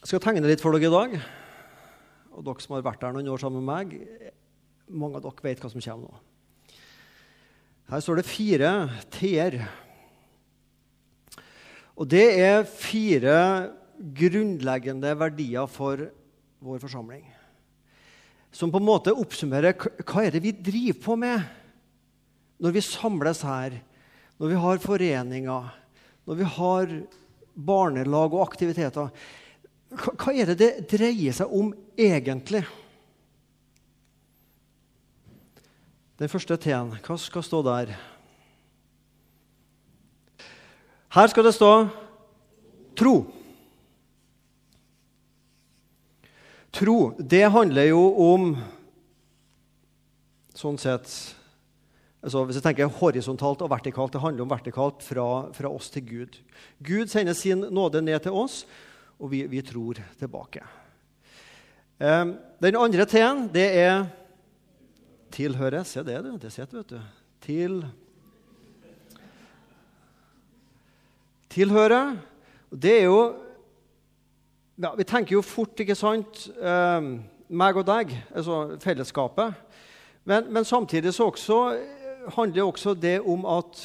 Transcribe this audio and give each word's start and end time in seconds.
Jeg 0.00 0.14
skal 0.14 0.22
tegne 0.24 0.48
litt 0.48 0.62
for 0.64 0.72
dere 0.72 0.88
i 0.88 0.92
dag. 0.94 1.14
Og 2.32 2.44
dere 2.46 2.62
som 2.64 2.72
har 2.72 2.84
vært 2.86 3.02
der 3.02 3.12
noen 3.12 3.26
år 3.28 3.40
sammen 3.42 3.60
med 3.60 3.68
meg, 3.68 3.90
mange 4.88 5.18
av 5.18 5.26
dere 5.26 5.44
vet 5.44 5.58
hva 5.60 5.68
som 5.68 5.82
kommer 5.84 6.06
nå. 6.08 6.20
Her 7.90 8.00
står 8.00 8.20
det 8.20 8.24
fire 8.24 8.70
T-er. 9.12 9.56
Og 12.00 12.08
det 12.08 12.22
er 12.40 12.64
fire 12.64 13.34
grunnleggende 14.00 15.12
verdier 15.20 15.68
for 15.68 16.06
vår 16.64 16.80
forsamling. 16.80 17.26
Som 18.56 18.72
på 18.72 18.80
en 18.80 18.88
måte 18.88 19.12
oppsummerer 19.12 19.76
hva 20.00 20.24
er 20.24 20.32
det 20.32 20.40
vi 20.46 20.54
driver 20.56 21.02
på 21.04 21.18
med 21.20 21.44
når 22.56 22.72
vi 22.78 22.84
samles 22.88 23.44
her, 23.44 23.76
når 24.40 24.54
vi 24.54 24.64
har 24.64 24.80
foreninger, 24.80 25.68
når 26.24 26.40
vi 26.40 26.48
har 26.56 26.96
barnelag 27.52 28.32
og 28.32 28.46
aktiviteter. 28.46 29.12
Hva 29.90 30.32
er 30.32 30.52
det 30.52 30.58
det 30.60 30.70
dreier 30.90 31.34
seg 31.34 31.50
om 31.50 31.72
egentlig? 31.98 32.62
Den 36.20 36.30
første 36.30 36.56
T-en, 36.60 36.92
hva 37.00 37.16
skal 37.18 37.42
stå 37.42 37.62
der? 37.66 37.94
Her 41.10 41.30
skal 41.32 41.46
det 41.48 41.56
stå 41.56 41.72
tro. 43.00 43.14
Tro, 46.70 46.98
det 47.18 47.48
handler 47.50 47.90
jo 47.90 48.04
om 48.30 48.52
Sånn 50.54 50.76
sett 50.78 51.08
altså 52.20 52.42
Hvis 52.44 52.58
jeg 52.58 52.64
tenker 52.66 52.92
horisontalt 53.00 53.62
og 53.64 53.70
vertikalt, 53.72 54.12
det 54.12 54.20
handler 54.20 54.44
om 54.44 54.50
vertikalt 54.52 55.00
fra, 55.00 55.24
fra 55.56 55.70
oss 55.72 55.88
til 55.88 56.04
Gud. 56.04 56.36
Gud 56.84 57.08
sender 57.08 57.32
sin 57.32 57.64
nåde 57.72 58.02
ned 58.04 58.20
til 58.26 58.36
oss, 58.36 58.66
og 59.20 59.30
vi, 59.32 59.44
vi 59.50 59.60
tror 59.62 60.00
tilbake. 60.18 60.64
Um, 62.00 62.34
den 62.62 62.78
andre 62.80 63.04
T-en, 63.04 63.44
det 63.52 63.66
er 63.76 64.06
tilhøre. 65.30 65.84
Se 65.84 66.02
det, 66.04 66.22
du. 66.24 66.32
Det 66.40 66.52
sitter, 66.52 66.80
vet 66.80 66.94
du. 66.94 67.00
Til 67.44 67.82
Tilhøre. 71.50 72.16
Det 72.70 72.92
er 73.00 73.08
jo 73.10 73.20
ja, 74.80 74.94
Vi 74.96 75.04
tenker 75.04 75.34
jo 75.34 75.42
fort, 75.42 75.80
ikke 75.82 75.96
sant, 75.98 76.46
eh, 76.56 77.08
meg 77.50 77.76
og 77.76 77.84
deg, 77.84 78.14
altså 78.32 78.78
fellesskapet. 78.80 79.58
Men, 80.24 80.46
men 80.48 80.64
samtidig 80.64 81.12
så 81.12 81.26
også, 81.28 81.58
handler 82.36 82.64
også 82.64 82.94
det 82.94 83.18
om 83.20 83.44
at 83.44 83.82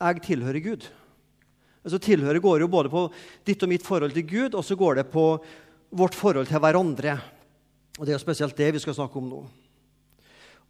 jeg 0.00 0.22
tilhører 0.22 0.60
Gud. 0.62 0.86
Altså 1.80 2.00
Tilhøret 2.02 2.42
går 2.44 2.60
jo 2.60 2.68
både 2.68 2.92
på 2.92 3.06
ditt 3.46 3.62
og 3.64 3.70
mitt 3.72 3.84
forhold 3.86 4.12
til 4.12 4.26
Gud, 4.28 4.54
og 4.54 4.64
så 4.64 4.76
går 4.76 5.00
det 5.00 5.06
på 5.12 5.26
vårt 5.96 6.14
forhold 6.14 6.48
til 6.50 6.60
hverandre. 6.60 7.16
Og 7.98 8.06
Det 8.06 8.12
er 8.12 8.18
jo 8.18 8.24
spesielt 8.24 8.56
det 8.56 8.72
vi 8.74 8.82
skal 8.82 8.96
snakke 8.96 9.18
om 9.18 9.30
nå. 9.30 9.40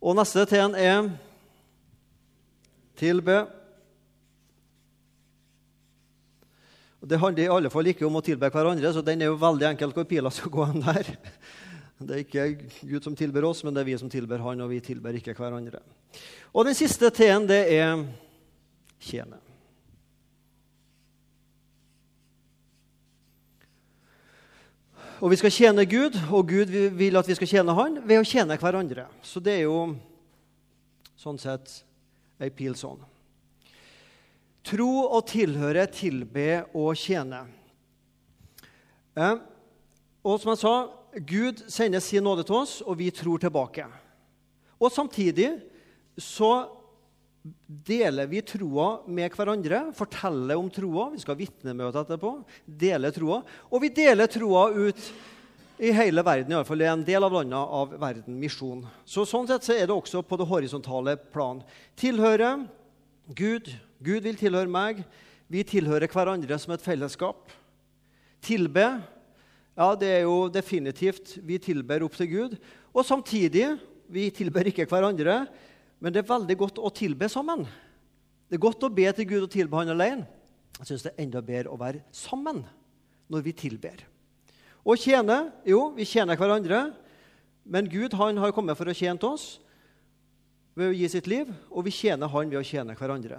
Og 0.01 0.17
neste 0.17 0.47
T-en 0.49 0.75
er 0.79 1.11
tilbe. 2.97 3.43
Det 7.01 7.19
handler 7.21 7.45
i 7.45 7.53
alle 7.53 7.73
fall 7.73 7.91
ikke 7.91 8.07
om 8.07 8.19
å 8.21 8.25
tilbe 8.25 8.49
hverandre, 8.53 8.93
så 8.93 9.03
den 9.05 9.23
er 9.23 9.31
jo 9.33 9.41
veldig 9.41 9.71
enkelt 9.73 9.97
hvor 9.97 10.09
pila 10.09 10.33
skal 10.33 10.53
gå 10.53 10.67
hen 10.71 10.85
der. 10.85 11.15
Det 12.01 12.17
er 12.17 12.23
ikke 12.25 12.47
Gud 12.89 13.05
som 13.05 13.17
tilber 13.17 13.45
oss, 13.45 13.61
men 13.65 13.75
det 13.77 13.83
er 13.83 13.91
vi 13.91 13.99
som 14.01 14.09
tilber 14.09 14.41
Han, 14.41 14.63
og 14.65 14.71
vi 14.73 14.81
tilber 14.81 15.17
ikke 15.17 15.35
hverandre. 15.37 15.83
Og 16.57 16.65
den 16.65 16.77
siste 16.79 17.11
T-en, 17.13 17.45
det 17.49 17.61
er 17.77 18.07
tjene. 19.05 19.50
Og 25.21 25.29
vi 25.29 25.37
skal 25.37 25.53
tjene 25.53 25.85
Gud, 25.85 26.15
og 26.33 26.47
Gud 26.49 26.71
vil 26.97 27.19
at 27.21 27.27
vi 27.29 27.35
skal 27.37 27.49
tjene 27.51 27.75
Han 27.77 27.99
ved 28.09 28.23
å 28.23 28.25
tjene 28.25 28.57
hverandre. 28.57 29.05
Så 29.21 29.43
det 29.45 29.59
er 29.59 29.67
jo 29.67 29.93
sånn 31.21 31.37
sett 31.41 31.75
ei 32.41 32.49
pil 32.49 32.73
sånn. 32.73 33.03
Tro 34.65 34.89
og 35.03 35.27
tilhøre, 35.29 35.85
tilbe 35.93 36.63
og 36.73 36.97
tjene. 36.97 37.43
Eh, 39.13 39.37
og 40.25 40.41
som 40.41 40.55
jeg 40.55 40.63
sa, 40.63 40.75
Gud 41.29 41.61
sender 41.69 42.01
sin 42.01 42.25
nåde 42.25 42.47
til 42.49 42.57
oss, 42.63 42.79
og 42.81 42.97
vi 43.03 43.11
tror 43.13 43.43
tilbake. 43.43 43.85
Og 44.81 44.89
samtidig 44.89 45.51
så 46.17 46.80
deler 47.67 48.29
vi 48.29 48.43
troa 48.45 49.01
med 49.09 49.33
hverandre, 49.33 49.87
forteller 49.97 50.61
om 50.61 50.69
troa. 50.73 51.09
Vi 51.15 51.21
skal 51.23 51.35
ha 51.35 51.41
vitnemøte 51.41 52.03
etterpå. 52.05 52.35
Deler 52.65 53.15
troa. 53.15 53.41
Og 53.71 53.85
vi 53.85 53.93
deler 53.97 54.29
troa 54.31 54.67
ut 54.75 55.01
i 55.81 55.93
hele 55.97 56.21
verden, 56.21 56.53
iallfall 56.53 56.83
i 56.85 56.91
en 56.91 57.05
del 57.07 57.25
av 57.25 57.33
landene 57.33 57.61
av 57.81 57.95
verden. 58.01 58.37
Misjon. 58.41 58.83
Så 59.09 59.25
Sånn 59.29 59.49
sett 59.49 59.65
så 59.65 59.73
er 59.73 59.89
det 59.89 59.97
også 59.97 60.21
på 60.27 60.37
det 60.37 60.49
horisontale 60.51 61.17
plan. 61.33 61.63
Tilhøre 61.97 62.59
Gud. 63.33 63.71
Gud 64.05 64.27
vil 64.29 64.37
tilhøre 64.37 64.69
meg. 64.69 65.01
Vi 65.51 65.65
tilhører 65.65 66.13
hverandre 66.13 66.59
som 66.61 66.75
et 66.77 66.85
fellesskap. 66.85 67.49
Tilbe. 68.45 68.85
Ja, 69.79 69.95
det 69.97 70.11
er 70.13 70.23
jo 70.27 70.51
definitivt 70.53 71.39
Vi 71.47 71.57
tilber 71.63 72.05
opp 72.05 72.17
til 72.19 72.29
Gud. 72.29 72.61
Og 72.93 73.07
samtidig 73.07 73.79
vi 74.11 74.27
tilber 74.35 74.67
ikke 74.67 74.89
hverandre 74.91 75.45
men 76.01 76.13
det 76.13 76.23
er 76.23 76.31
veldig 76.33 76.57
godt 76.59 76.81
å 76.81 76.91
tilbe 76.97 77.29
sammen. 77.31 77.67
Det 78.49 78.57
er 78.57 78.65
godt 78.65 78.87
å 78.89 78.93
be 78.93 79.07
til 79.15 79.29
Gud 79.29 79.45
og 79.47 79.53
tilbe 79.53 79.79
Han 79.79 79.93
alene. 79.93 80.27
Jeg 80.81 80.89
syns 80.89 81.05
det 81.05 81.13
er 81.13 81.23
enda 81.27 81.43
bedre 81.45 81.73
å 81.75 81.79
være 81.79 82.01
sammen 82.17 82.63
når 83.31 83.45
vi 83.45 83.53
tilber. 83.55 84.01
Og 84.81 84.99
tjene 84.99 85.51
Jo, 85.69 85.91
vi 85.95 86.09
tjener 86.09 86.41
hverandre, 86.41 86.89
men 87.69 87.89
Gud 87.91 88.17
han 88.17 88.41
har 88.41 88.55
kommet 88.57 88.79
for 88.79 88.89
å 88.89 88.97
tjene 88.97 89.21
oss 89.29 89.61
ved 90.75 90.89
å 90.89 90.97
gi 90.97 91.09
sitt 91.13 91.29
liv, 91.29 91.51
og 91.69 91.85
vi 91.85 91.93
tjener 91.93 92.31
Han 92.33 92.49
ved 92.49 92.63
å 92.63 92.67
tjene 92.67 92.97
hverandre. 92.97 93.39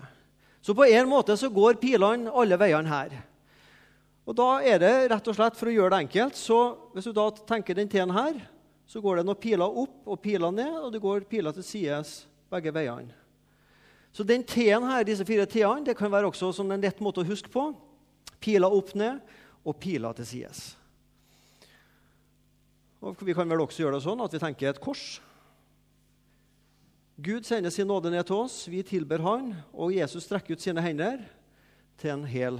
Så 0.61 0.77
på 0.77 0.85
en 0.85 1.09
måte 1.09 1.33
så 1.39 1.49
går 1.49 1.81
pilene 1.81 2.29
alle 2.29 2.59
veiene 2.61 2.91
her. 2.91 3.17
Og 4.29 4.37
da 4.37 4.49
er 4.61 4.77
det 4.79 4.93
rett 5.09 5.27
og 5.27 5.35
slett, 5.35 5.57
for 5.57 5.71
å 5.71 5.73
gjøre 5.73 5.95
det 5.95 6.03
enkelt, 6.05 6.37
så 6.37 6.59
hvis 6.93 7.09
du 7.09 7.15
da 7.17 7.31
tenker 7.33 7.75
den 7.75 7.89
T-en 7.89 8.13
her, 8.13 8.37
så 8.85 9.01
går 9.01 9.17
det 9.17 9.25
noen 9.25 9.39
piler 9.41 9.79
opp 9.81 10.05
og 10.05 10.21
piler 10.21 10.53
ned, 10.53 10.75
og 10.77 10.91
det 10.93 11.01
går 11.01 11.25
piler 11.25 11.55
til 11.55 11.65
sides 11.65 12.19
begge 12.51 12.73
veiene. 12.75 13.15
Så 14.11 14.25
den 14.27 14.43
T-en 14.43 14.83
her, 14.83 15.05
disse 15.07 15.25
fire 15.27 15.47
T-ene 15.47 15.87
det 15.87 15.95
kan 15.97 16.11
være 16.11 16.27
også 16.27 16.51
som 16.55 16.71
en 16.71 16.83
lett 16.83 16.99
måte 17.03 17.23
å 17.23 17.27
huske 17.27 17.51
på. 17.51 17.69
Piler 18.43 18.73
opp 18.73 18.91
ned 18.97 19.21
og 19.63 19.77
piler 19.79 20.15
til 20.17 20.27
sides. 20.27 20.63
Og 23.01 23.17
vi 23.25 23.33
kan 23.33 23.49
vel 23.49 23.63
også 23.63 23.85
gjøre 23.85 23.97
det 23.97 24.05
sånn 24.05 24.21
at 24.21 24.33
vi 24.35 24.41
tenker 24.41 24.73
et 24.73 24.81
kors. 24.83 25.21
Gud 27.21 27.45
sender 27.45 27.73
sin 27.73 27.87
nåde 27.89 28.11
ned 28.11 28.25
til 28.27 28.43
oss, 28.43 28.65
vi 28.69 28.81
tilber 28.85 29.21
Han, 29.25 29.51
og 29.73 29.93
Jesus 29.93 30.25
strekker 30.25 30.57
ut 30.57 30.63
sine 30.63 30.81
hender 30.81 31.21
til 32.01 32.15
en 32.15 32.25
hel 32.25 32.59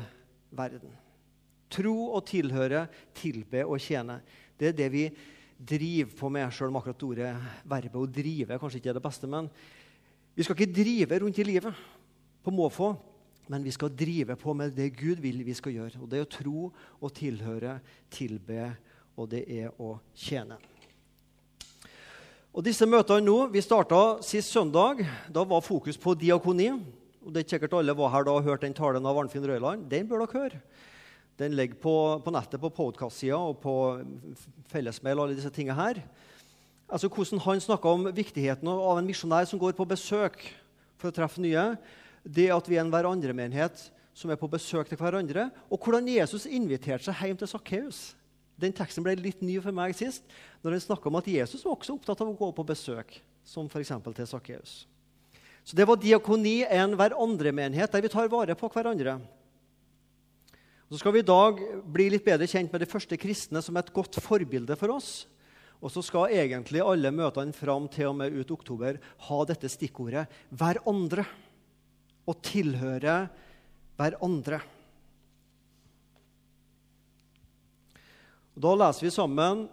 verden. 0.53 0.91
Tro 1.72 2.12
og 2.13 2.25
tilhøre, 2.29 2.85
tilbe 3.18 3.63
og 3.66 3.81
tjene. 3.81 4.19
Det 4.59 4.72
er 4.72 4.78
det 4.78 4.90
vi 4.94 5.06
driver 5.58 6.18
på 6.18 6.29
med, 6.34 6.50
sjøl 6.53 6.69
om 6.69 6.79
akkurat 6.79 7.06
ordet 7.08 7.31
verbet 7.69 8.02
å 8.02 8.09
drive 8.09 8.58
kanskje 8.62 8.81
ikke 8.81 8.91
er 8.94 8.97
det 9.00 9.06
beste. 9.06 9.29
men 9.29 9.50
vi 10.36 10.44
skal 10.44 10.56
ikke 10.56 10.74
drive 10.74 11.19
rundt 11.19 11.40
i 11.42 11.46
livet 11.46 11.80
på 12.44 12.53
måfå, 12.56 12.94
men 13.52 13.64
vi 13.64 13.74
skal 13.75 13.92
drive 13.92 14.38
på 14.40 14.53
med 14.56 14.72
det 14.75 14.94
Gud 14.96 15.19
vil 15.19 15.44
vi 15.44 15.53
skal 15.53 15.75
gjøre. 15.75 16.00
Og 16.02 16.09
Det 16.09 16.19
er 16.19 16.25
å 16.25 16.36
tro 16.38 16.72
og 17.02 17.14
tilhøre, 17.14 17.80
tilbe, 18.09 18.75
og 19.18 19.28
det 19.30 19.44
er 19.52 19.74
å 19.81 19.97
tjene. 20.16 20.56
Og 22.52 22.64
disse 22.64 22.86
møtene 22.88 23.24
nå, 23.24 23.47
Vi 23.52 23.62
starta 23.62 24.22
sist 24.24 24.52
søndag. 24.52 25.06
Da 25.31 25.44
var 25.44 25.62
fokus 25.62 25.97
på 25.97 26.16
diakoni. 26.16 26.70
og 27.25 27.34
det 27.34 27.46
er 27.46 27.50
sikkert 27.50 27.74
Alle 27.74 27.94
var 27.94 28.09
her 28.09 28.24
da 28.24 28.31
og 28.31 28.44
hørte 28.44 28.66
den 28.66 28.74
talen 28.74 29.06
av 29.06 29.18
Arnfinn 29.18 29.46
Røyland. 29.46 29.90
Den 29.90 30.08
bør 30.08 30.25
dere 30.25 30.40
høre. 30.40 30.62
Den 31.38 31.56
ligger 31.56 31.75
på, 31.75 32.22
på 32.24 32.31
nettet 32.31 32.59
på 32.59 32.70
podkast-sida 32.70 33.38
og 33.38 33.61
på 33.61 34.03
fellesmail. 34.67 35.17
og 35.17 35.23
alle 35.28 35.35
disse 35.35 35.50
tingene 35.50 35.76
her 35.76 36.03
altså 36.91 37.09
hvordan 37.09 37.41
han 37.46 37.64
snakka 37.64 37.96
om 37.96 38.09
viktigheten 38.11 38.67
av 38.67 38.99
en 38.99 39.08
misjonær 39.08 39.47
som 39.49 39.59
går 39.61 39.73
på 39.78 39.88
besøk 39.88 40.43
for 40.99 41.09
å 41.09 41.16
treffe 41.16 41.41
nye. 41.41 41.72
Det 42.22 42.52
at 42.53 42.67
vi 42.70 42.78
er 42.78 42.84
en 42.84 42.91
hverandre-menighet 42.93 43.88
som 44.14 44.32
er 44.32 44.40
på 44.40 44.49
besøk 44.52 44.91
til 44.91 44.99
hverandre. 44.99 45.47
Og 45.72 45.79
hvordan 45.82 46.09
Jesus 46.11 46.46
inviterte 46.46 47.08
seg 47.08 47.32
hjem 47.32 47.40
til 47.40 47.49
Sakkeus. 47.49 48.02
Den 48.61 48.76
teksten 48.78 49.05
ble 49.05 49.16
litt 49.17 49.41
ny 49.41 49.55
for 49.64 49.73
meg 49.73 49.96
sist, 49.97 50.22
når 50.61 50.76
han 50.76 50.84
snakka 50.84 51.09
om 51.09 51.17
at 51.17 51.29
Jesus 51.32 51.64
var 51.66 51.73
også 51.73 51.96
opptatt 51.96 52.20
av 52.22 52.29
å 52.29 52.38
gå 52.38 52.52
på 52.53 52.66
besøk, 52.67 53.16
som 53.47 53.66
f.eks. 53.72 53.96
til 54.05 54.28
Sakkeus. 54.29 54.73
Så 55.66 55.78
det 55.78 55.88
var 55.90 55.97
diakoni, 55.97 56.61
en 56.70 56.93
hverandre-menighet, 56.97 57.90
der 57.93 58.03
vi 58.03 58.11
tar 58.11 58.29
vare 58.29 58.53
på 58.58 58.70
hverandre. 58.70 59.17
Så 60.91 60.99
skal 60.99 61.16
vi 61.16 61.23
i 61.23 61.26
dag 61.26 61.61
bli 61.88 62.09
litt 62.11 62.26
bedre 62.26 62.49
kjent 62.52 62.73
med 62.73 62.84
de 62.84 62.90
første 62.90 63.17
kristne 63.17 63.61
som 63.64 63.78
et 63.79 63.93
godt 63.96 64.20
forbilde 64.22 64.76
for 64.78 64.93
oss. 64.97 65.11
Og 65.81 65.89
så 65.89 66.03
skal 66.05 66.33
egentlig 66.37 66.83
alle 66.85 67.09
møtene 67.13 67.55
fram 67.57 67.87
til 67.89 68.11
og 68.11 68.19
med 68.19 68.35
ut 68.37 68.53
oktober 68.53 68.99
ha 69.28 69.39
dette 69.49 69.69
stikkordet 69.69 70.28
'hverandre'. 70.53 71.25
Og 72.29 72.37
tilhøre 72.45 73.29
hverandre. 73.97 74.61
Da 78.53 78.73
leser 78.78 79.07
vi 79.07 79.11
sammen 79.13 79.63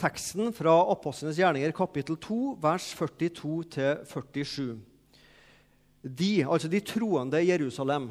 teksten 0.00 0.52
fra 0.56 0.72
Apostlenes 0.92 1.36
gjerninger, 1.36 1.74
kapittel 1.76 2.16
2, 2.16 2.38
vers 2.62 2.86
42-47. 2.96 4.78
De, 6.00 6.30
altså 6.46 6.70
de 6.72 6.80
troende 6.80 7.42
i 7.42 7.50
Jerusalem 7.50 8.06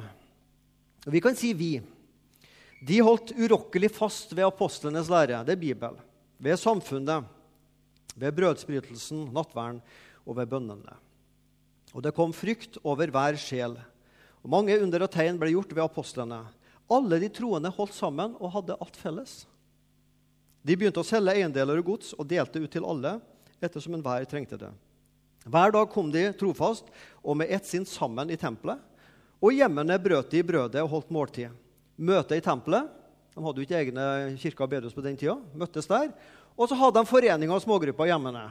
Vi 1.10 1.20
kan 1.20 1.34
si 1.34 1.50
vi. 1.58 1.80
De 2.86 3.00
holdt 3.02 3.32
urokkelig 3.34 3.90
fast 3.90 4.30
ved 4.36 4.46
apostlenes 4.46 5.10
lære, 5.10 5.42
det 5.44 5.56
er 5.56 5.60
Bibelen, 5.60 5.98
ved 6.40 6.58
samfunnet, 6.58 7.28
ved 8.16 8.34
brødsbrytelsen, 8.36 9.28
nattverden 9.34 9.80
og 10.24 10.36
ved 10.38 10.50
bønnene. 10.50 10.96
Og 11.94 12.02
det 12.04 12.14
kom 12.16 12.32
frykt 12.34 12.78
over 12.86 13.10
hver 13.12 13.38
sjel. 13.40 13.76
Og 14.40 14.50
Mange 14.50 14.76
under 14.80 15.04
og 15.04 15.12
tegn 15.12 15.38
ble 15.40 15.52
gjort 15.52 15.72
ved 15.74 15.84
apostlene. 15.84 16.42
Alle 16.90 17.20
de 17.22 17.30
troende 17.30 17.70
holdt 17.74 17.94
sammen 17.94 18.36
og 18.40 18.54
hadde 18.54 18.78
alt 18.80 18.98
felles. 18.98 19.34
De 20.62 20.76
begynte 20.76 21.00
å 21.00 21.06
selge 21.06 21.34
eiendeler 21.38 21.80
og 21.80 21.94
gods 21.94 22.12
og 22.16 22.28
delte 22.28 22.60
ut 22.60 22.70
til 22.72 22.86
alle 22.86 23.18
ettersom 23.60 23.96
enhver 23.96 24.26
trengte 24.28 24.58
det. 24.60 24.70
Hver 25.48 25.72
dag 25.72 25.88
kom 25.92 26.10
de 26.12 26.26
trofast 26.36 26.88
og 27.22 27.38
med 27.40 27.52
ett 27.52 27.66
sinn 27.66 27.86
sammen 27.88 28.30
i 28.30 28.38
tempelet. 28.40 28.80
Og 29.40 29.56
hjemmene 29.56 29.96
brøt 30.02 30.32
de 30.32 30.42
brødet 30.44 30.82
og 30.84 30.90
holdt 30.92 31.12
måltid. 31.14 31.54
Møte 31.96 32.36
i 32.36 32.44
tempelet. 32.44 32.90
De 33.40 33.46
hadde 33.46 33.62
jo 33.62 33.64
ikke 33.64 33.78
egne 33.80 34.06
kirker 34.36 34.66
og 34.66 34.72
bedehus 34.74 34.92
på 34.92 35.00
den 35.00 35.16
tida. 35.16 35.38
Møttes 35.56 35.88
der. 35.88 36.10
Og 36.60 36.68
så 36.68 36.76
hadde 36.76 37.00
de 37.00 37.08
foreninger 37.08 37.54
og 37.56 37.62
smågrupper 37.64 38.10
hjemmene. 38.10 38.42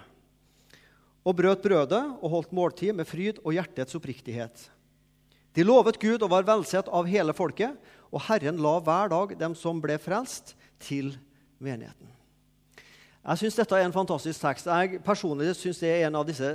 Og 1.21 1.35
brøt 1.37 1.61
brødet 1.61 2.01
og 2.17 2.31
holdt 2.33 2.55
måltid 2.57 2.95
med 2.97 3.05
fryd 3.05 3.37
og 3.43 3.53
hjertets 3.53 3.93
oppriktighet. 3.99 4.63
De 5.53 5.65
lovet 5.65 5.99
Gud 6.01 6.23
og 6.25 6.31
var 6.31 6.47
velsett 6.47 6.89
av 6.89 7.05
hele 7.09 7.35
folket, 7.37 7.77
og 8.09 8.23
Herren 8.25 8.57
la 8.63 8.79
hver 8.81 9.11
dag 9.13 9.35
dem 9.37 9.53
som 9.57 9.81
ble 9.83 9.99
frelst, 10.01 10.55
til 10.79 11.11
menigheten. 11.59 12.07
Jeg 13.19 13.41
syns 13.41 13.57
dette 13.59 13.75
er 13.75 13.83
en 13.83 13.93
fantastisk 13.93 14.39
tekst. 14.41 14.69
Jeg 14.71 15.01
personlig 15.03 15.51
synes 15.59 15.81
det 15.83 15.89
er 15.91 16.05
en 16.07 16.15
av, 16.15 16.23
disse, 16.25 16.53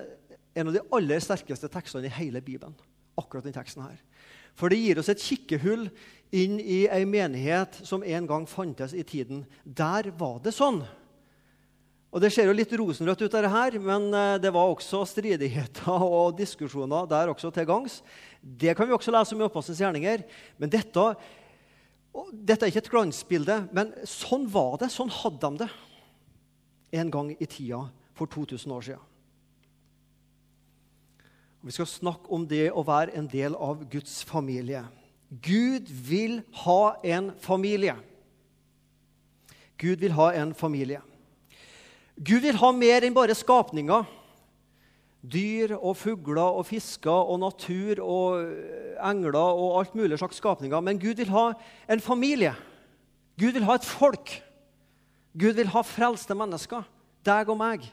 en 0.56 0.70
av 0.70 0.74
de 0.74 0.82
aller 0.96 1.20
sterkeste 1.22 1.68
tekstene 1.70 2.08
i 2.08 2.16
hele 2.18 2.40
Bibelen. 2.42 2.74
akkurat 3.14 3.44
den 3.44 3.54
teksten 3.54 3.84
her. 3.84 4.00
For 4.58 4.70
det 4.70 4.80
gir 4.80 4.98
oss 4.98 5.10
et 5.12 5.22
kikkehull 5.22 5.88
inn 6.34 6.58
i 6.60 6.84
ei 6.90 7.04
menighet 7.06 7.80
som 7.86 8.02
en 8.02 8.26
gang 8.28 8.46
fantes 8.50 8.94
i 8.96 9.04
tiden. 9.06 9.44
Der 9.64 10.10
var 10.18 10.40
det 10.42 10.54
sånn. 10.56 10.82
Og 12.14 12.22
Det 12.22 12.30
ser 12.30 12.46
jo 12.46 12.54
litt 12.54 12.70
rosenrødt 12.78 13.24
ut, 13.24 13.30
dette 13.32 13.50
her, 13.50 13.78
men 13.82 14.06
eh, 14.14 14.36
det 14.38 14.52
var 14.54 14.70
også 14.70 15.00
stridigheter 15.10 16.04
og 16.18 16.36
diskusjoner 16.38 17.08
der 17.10 17.32
også 17.32 17.50
til 17.54 17.66
gangs. 17.66 18.02
Det 18.38 18.76
kan 18.78 18.86
vi 18.86 18.94
også 18.94 19.14
lese 19.14 19.34
om 19.34 19.42
i 19.42 19.48
Oppvaskens 19.48 19.82
gjerninger. 19.82 20.22
Men 20.62 20.70
dette 20.70 21.08
dette 22.30 22.62
er 22.62 22.70
ikke 22.70 22.84
et 22.84 22.92
glansbilde, 22.92 23.56
men 23.74 23.90
sånn 24.06 24.46
var 24.50 24.78
det. 24.78 24.90
Sånn 24.94 25.10
hadde 25.10 25.50
de 25.50 25.64
det 25.64 27.00
en 27.00 27.10
gang 27.10 27.32
i 27.34 27.48
tida 27.50 27.88
for 28.14 28.30
2000 28.30 28.74
år 28.74 28.86
siden. 28.86 29.10
Vi 31.64 31.72
skal 31.74 31.88
snakke 31.88 32.30
om 32.34 32.44
det 32.46 32.68
å 32.70 32.84
være 32.86 33.16
en 33.18 33.26
del 33.30 33.56
av 33.56 33.82
Guds 33.90 34.20
familie. 34.28 34.84
Gud 35.42 35.88
vil 36.08 36.42
ha 36.64 36.94
en 37.04 37.32
familie. 37.40 37.96
Gud 39.78 39.96
vil 40.04 40.12
ha 40.12 40.30
en 40.36 40.54
familie. 40.54 41.00
Gud 42.14 42.44
vil 42.44 42.60
ha 42.60 42.70
mer 42.72 43.02
enn 43.02 43.16
bare 43.16 43.34
skapninger 43.34 44.04
dyr 45.24 45.74
og 45.78 45.96
fugler 45.96 46.58
og 46.58 46.66
fisker 46.68 47.30
og 47.32 47.40
natur 47.40 48.00
og 48.04 48.42
eh, 48.44 48.96
engler 49.08 49.38
og 49.40 49.78
alt 49.80 49.96
mulig 49.96 50.18
slags 50.20 50.40
skapninger. 50.40 50.80
Men 50.80 51.00
Gud 51.00 51.16
vil 51.20 51.32
ha 51.32 51.52
en 51.90 52.00
familie. 52.00 52.54
Gud 53.40 53.56
vil 53.56 53.64
ha 53.64 53.78
et 53.78 53.88
folk. 53.88 54.36
Gud 55.32 55.56
vil 55.56 55.72
ha 55.72 55.82
frelste 55.82 56.36
mennesker. 56.36 56.84
Deg 57.24 57.48
og 57.48 57.58
meg. 57.58 57.88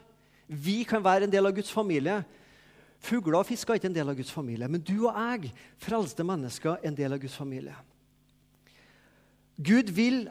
Vi 0.46 0.82
kan 0.84 1.04
være 1.04 1.26
en 1.26 1.32
del 1.32 1.48
av 1.48 1.56
Guds 1.56 1.72
familie. 1.72 2.20
Fugler 3.02 3.40
og 3.40 3.48
fisker 3.48 3.74
er 3.74 3.80
ikke 3.80 3.90
en 3.90 3.96
del 3.96 4.10
av 4.12 4.18
Guds 4.18 4.30
familie, 4.30 4.68
men 4.70 4.82
du 4.82 5.08
og 5.08 5.16
jeg, 5.16 5.50
frelste 5.82 6.26
mennesker, 6.26 6.78
er 6.78 6.90
en 6.92 6.98
del 6.98 7.16
av 7.16 7.18
Guds 7.22 7.34
familie. 7.34 7.74
Gud 9.58 9.90
vil 9.94 10.24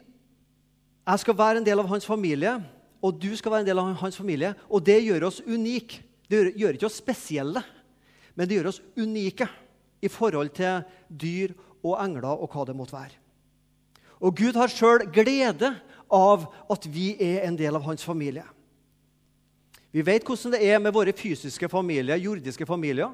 jeg 1.01 1.23
skal 1.23 1.37
være 1.37 1.59
en 1.59 1.65
del 1.65 1.81
av 1.81 1.89
hans 1.89 2.05
familie, 2.05 2.53
og 3.01 3.17
du 3.17 3.31
skal 3.35 3.55
være 3.55 3.65
en 3.65 3.69
del 3.71 3.81
av 3.81 3.89
hans 3.99 4.17
familie. 4.17 4.53
Og 4.69 4.83
det 4.85 4.99
gjør 5.01 5.27
oss 5.31 5.41
unike. 5.43 6.03
Det 6.29 6.37
gjør, 6.37 6.51
gjør 6.61 6.77
ikke 6.77 6.87
oss 6.87 6.99
spesielle, 7.01 7.63
men 8.37 8.47
det 8.47 8.59
gjør 8.59 8.69
oss 8.69 8.79
unike 8.95 9.47
i 10.01 10.07
forhold 10.07 10.53
til 10.55 10.85
dyr 11.09 11.51
og 11.81 11.97
engler 11.99 12.29
og 12.37 12.53
hva 12.53 12.63
det 12.69 12.77
måtte 12.77 12.95
være. 12.95 13.17
Og 14.21 14.37
Gud 14.37 14.55
har 14.55 14.71
sjøl 14.71 15.07
glede 15.11 15.73
av 16.13 16.45
at 16.71 16.85
vi 16.87 17.15
er 17.19 17.47
en 17.47 17.57
del 17.59 17.75
av 17.75 17.83
hans 17.89 18.05
familie. 18.05 18.45
Vi 19.91 20.03
vet 20.07 20.23
hvordan 20.23 20.55
det 20.55 20.63
er 20.65 20.79
med 20.79 20.93
våre 20.95 21.13
fysiske 21.15 21.67
familier, 21.71 22.19
jordiske 22.21 22.65
familier. 22.67 23.11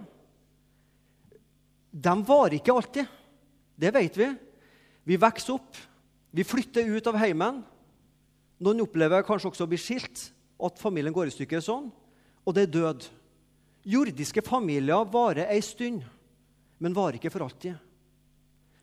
De 1.92 2.14
varer 2.28 2.60
ikke 2.60 2.76
alltid. 2.76 3.08
Det 3.78 3.94
vet 3.94 4.18
vi. 4.18 4.32
Vi 5.08 5.18
vokser 5.18 5.56
opp, 5.56 5.78
vi 6.32 6.44
flytter 6.46 6.90
ut 6.90 7.08
av 7.10 7.18
heimen. 7.18 7.64
Noen 8.62 8.84
opplever 8.84 9.26
kanskje 9.26 9.52
også 9.52 9.66
å 9.66 9.72
bli 9.72 9.80
skilt, 9.82 10.30
at 10.58 10.82
familien 10.82 11.14
går 11.14 11.30
i 11.30 11.34
stykker 11.34 11.62
sånn 11.62 11.90
og 12.48 12.56
det 12.56 12.68
er 12.68 12.72
død. 12.72 13.08
Jordiske 13.88 14.44
familier 14.46 15.08
varer 15.12 15.52
ei 15.52 15.60
stund, 15.64 16.04
men 16.80 16.96
varer 16.96 17.20
ikke 17.20 17.32
for 17.34 17.44
alltid. 17.44 17.76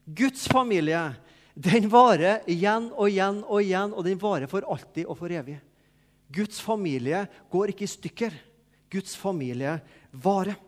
Guds 0.04 0.44
familie 0.52 1.14
den 1.54 1.88
varer 1.88 2.42
igjen 2.50 2.90
og 2.92 3.08
igjen 3.08 3.40
og 3.46 3.62
igjen, 3.62 3.94
og 3.94 4.04
den 4.04 4.20
varer 4.20 4.50
for 4.50 4.66
alltid 4.68 5.06
og 5.06 5.16
for 5.16 5.32
evig. 5.32 5.56
Guds 6.34 6.60
familie 6.62 7.24
går 7.52 7.72
ikke 7.72 7.86
i 7.86 7.90
stykker. 7.90 8.34
Guds 8.90 9.14
familie 9.18 9.78
varer. 10.10 10.58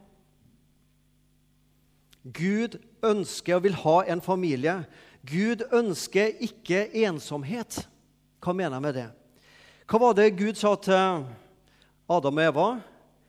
Gud 2.27 2.79
ønsker 3.07 3.59
og 3.59 3.67
vil 3.67 3.79
ha 3.83 3.97
en 4.11 4.23
familie. 4.23 4.81
Gud 5.27 5.63
ønsker 5.75 6.39
ikke 6.43 6.87
ensomhet. 7.07 7.85
Hva 8.43 8.55
mener 8.55 8.79
jeg 8.79 8.87
med 8.87 8.97
det? 8.99 9.09
Hva 9.87 10.01
var 10.03 10.17
det 10.19 10.33
Gud 10.39 10.59
sa 10.59 10.75
til 10.83 11.27
Adam 12.07 12.39
og 12.39 12.43
Eva. 12.43 12.67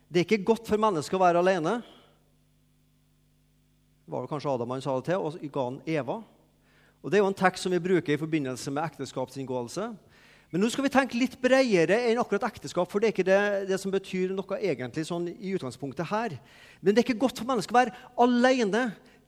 Det 0.07 0.21
er 0.21 0.27
ikke 0.27 0.45
godt 0.45 0.69
for 0.69 0.81
mennesker 0.81 1.17
å 1.17 1.21
være 1.21 1.41
alene. 1.41 1.79
Det 4.05 4.13
var 4.13 4.23
det 4.23 4.31
kanskje 4.31 4.51
Adam 4.53 4.73
han 4.75 4.83
sa 4.85 4.93
det 4.97 5.09
til, 5.09 5.19
og 5.19 5.53
ga 5.53 5.63
han 5.65 5.79
Eva. 5.89 6.17
Og 7.01 7.11
Det 7.11 7.17
er 7.17 7.23
jo 7.23 7.31
en 7.31 7.37
tekst 7.41 7.65
som 7.65 7.73
vi 7.73 7.81
bruker 7.81 8.13
i 8.13 8.19
forbindelse 8.21 8.71
med 8.71 8.85
ekteskapsinngåelse. 8.85 9.89
Men 10.51 10.63
nå 10.63 10.69
skal 10.71 10.85
vi 10.85 10.91
tenke 10.93 11.19
litt 11.19 11.35
bredere 11.41 11.97
enn 12.07 12.19
akkurat 12.21 12.45
ekteskap, 12.47 12.87
for 12.87 13.03
det 13.03 13.09
er 13.09 13.15
ikke 13.15 13.27
det, 13.27 13.39
det, 13.67 13.79
som 13.81 13.91
betyr 13.91 14.31
noe 14.35 14.59
egentlig 14.61 15.03
sånn 15.09 15.27
i 15.33 15.53
utgangspunktet 15.57 16.07
her. 16.07 16.37
Men 16.79 16.95
det 16.95 17.01
er 17.01 17.07
ikke 17.09 17.23
godt 17.25 17.41
for 17.41 17.49
mennesker 17.49 17.75
å 17.75 17.79
være 17.81 17.95
alene, 18.23 18.83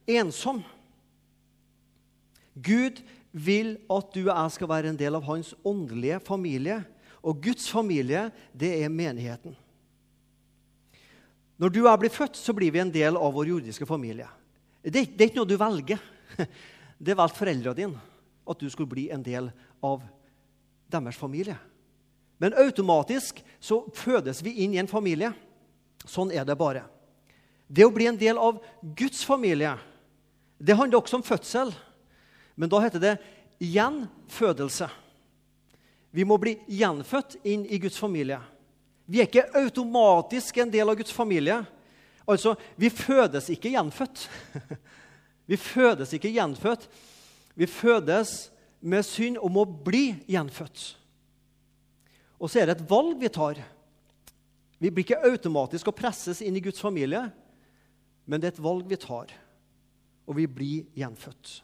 ensom. 0.09 0.61
Gud 2.55 3.01
vil 3.31 3.75
at 3.91 4.13
du 4.15 4.23
og 4.23 4.31
jeg 4.31 4.53
skal 4.55 4.71
være 4.71 4.93
en 4.93 4.99
del 4.99 5.17
av 5.19 5.27
hans 5.27 5.51
åndelige 5.67 6.21
familie. 6.25 6.79
Og 7.19 7.41
Guds 7.43 7.67
familie, 7.67 8.29
det 8.55 8.71
er 8.79 8.91
menigheten. 8.93 9.57
Når 11.59 11.73
du 11.75 11.81
og 11.81 11.89
jeg 11.89 12.01
blir 12.05 12.15
født, 12.15 12.39
så 12.39 12.55
blir 12.55 12.71
vi 12.71 12.79
en 12.79 12.93
del 12.93 13.19
av 13.19 13.33
vår 13.35 13.51
jordiske 13.51 13.85
familie. 13.85 14.29
Det, 14.79 15.03
det 15.11 15.25
er 15.25 15.27
ikke 15.27 15.41
noe 15.41 15.51
du 15.51 15.57
velger. 15.59 15.99
Det 16.99 17.15
valgte 17.15 17.39
foreldrene 17.39 17.77
dine 17.77 17.99
at 18.49 18.59
du 18.59 18.65
skulle 18.71 18.91
bli 18.91 19.05
en 19.13 19.21
del 19.23 19.45
av 19.85 20.01
deres 20.89 21.17
familie. 21.17 21.58
Men 22.39 22.55
automatisk 22.58 23.43
så 23.60 23.81
fødes 23.96 24.41
vi 24.43 24.55
inn 24.63 24.74
i 24.74 24.79
en 24.81 24.89
familie. 24.89 25.34
Sånn 26.08 26.31
er 26.31 26.46
det 26.48 26.55
bare. 26.60 26.86
Det 27.67 27.86
å 27.86 27.93
bli 27.93 28.08
en 28.10 28.17
del 28.17 28.39
av 28.41 28.62
Guds 28.81 29.22
familie, 29.27 29.75
det 30.58 30.75
handler 30.75 31.01
også 31.01 31.19
om 31.19 31.25
fødsel. 31.25 31.74
Men 32.55 32.72
da 32.72 32.79
heter 32.84 33.03
det 33.03 33.17
gjenfødelse. 33.60 34.88
Vi 36.12 36.25
må 36.25 36.39
bli 36.41 36.55
gjenfødt 36.79 37.38
inn 37.48 37.67
i 37.69 37.77
Guds 37.79 38.00
familie. 38.00 38.39
Vi 39.05 39.22
er 39.22 39.29
ikke 39.29 39.50
automatisk 39.60 40.58
en 40.58 40.72
del 40.72 40.89
av 40.89 40.98
Guds 40.98 41.13
familie. 41.13 41.60
Altså, 42.27 42.55
Vi 42.75 42.89
fødes 42.89 43.50
ikke 43.50 43.72
gjenfødt. 43.74 44.25
Vi 45.50 45.58
fødes 45.58 46.13
ikke 46.13 46.31
gjenfødt. 46.34 46.88
Vi 47.55 47.65
fødes 47.65 48.51
med 48.79 49.05
synd 49.05 49.39
om 49.43 49.59
å 49.59 49.67
bli 49.67 50.13
gjenfødt. 50.29 50.86
Og 52.39 52.50
så 52.50 52.62
er 52.62 52.69
det 52.69 52.77
et 52.77 52.89
valg 52.89 53.19
vi 53.19 53.31
tar. 53.33 53.59
Vi 54.79 54.91
blir 54.91 55.03
ikke 55.03 55.24
automatisk 55.27 55.89
å 55.91 55.95
presses 55.95 56.39
inn 56.41 56.55
i 56.55 56.63
Guds 56.63 56.79
familie, 56.79 57.25
men 58.29 58.39
det 58.39 58.48
er 58.48 58.55
et 58.55 58.63
valg 58.63 58.88
vi 58.88 59.00
tar, 59.00 59.33
og 60.29 60.38
vi 60.38 60.45
blir 60.48 60.86
gjenfødt. 60.95 61.59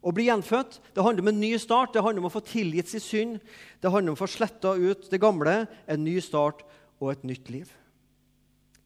Å 0.00 0.12
bli 0.16 0.30
gjenfødt 0.30 0.78
det 0.94 1.02
handler 1.04 1.26
om 1.26 1.32
en 1.32 1.42
ny 1.42 1.50
start, 1.60 1.92
det 1.92 2.04
handler 2.04 2.22
om 2.22 2.30
å 2.30 2.32
få 2.32 2.44
tilgitt 2.46 2.88
sin 2.88 3.02
synd. 3.04 3.40
Det 3.82 3.90
handler 3.92 4.14
om 4.14 4.16
å 4.16 4.22
få 4.22 4.30
sletta 4.32 4.72
ut 4.78 5.10
det 5.12 5.20
gamle, 5.20 5.66
en 5.84 6.04
ny 6.06 6.16
start 6.24 6.62
og 7.00 7.12
et 7.12 7.26
nytt 7.28 7.50
liv. 7.52 7.68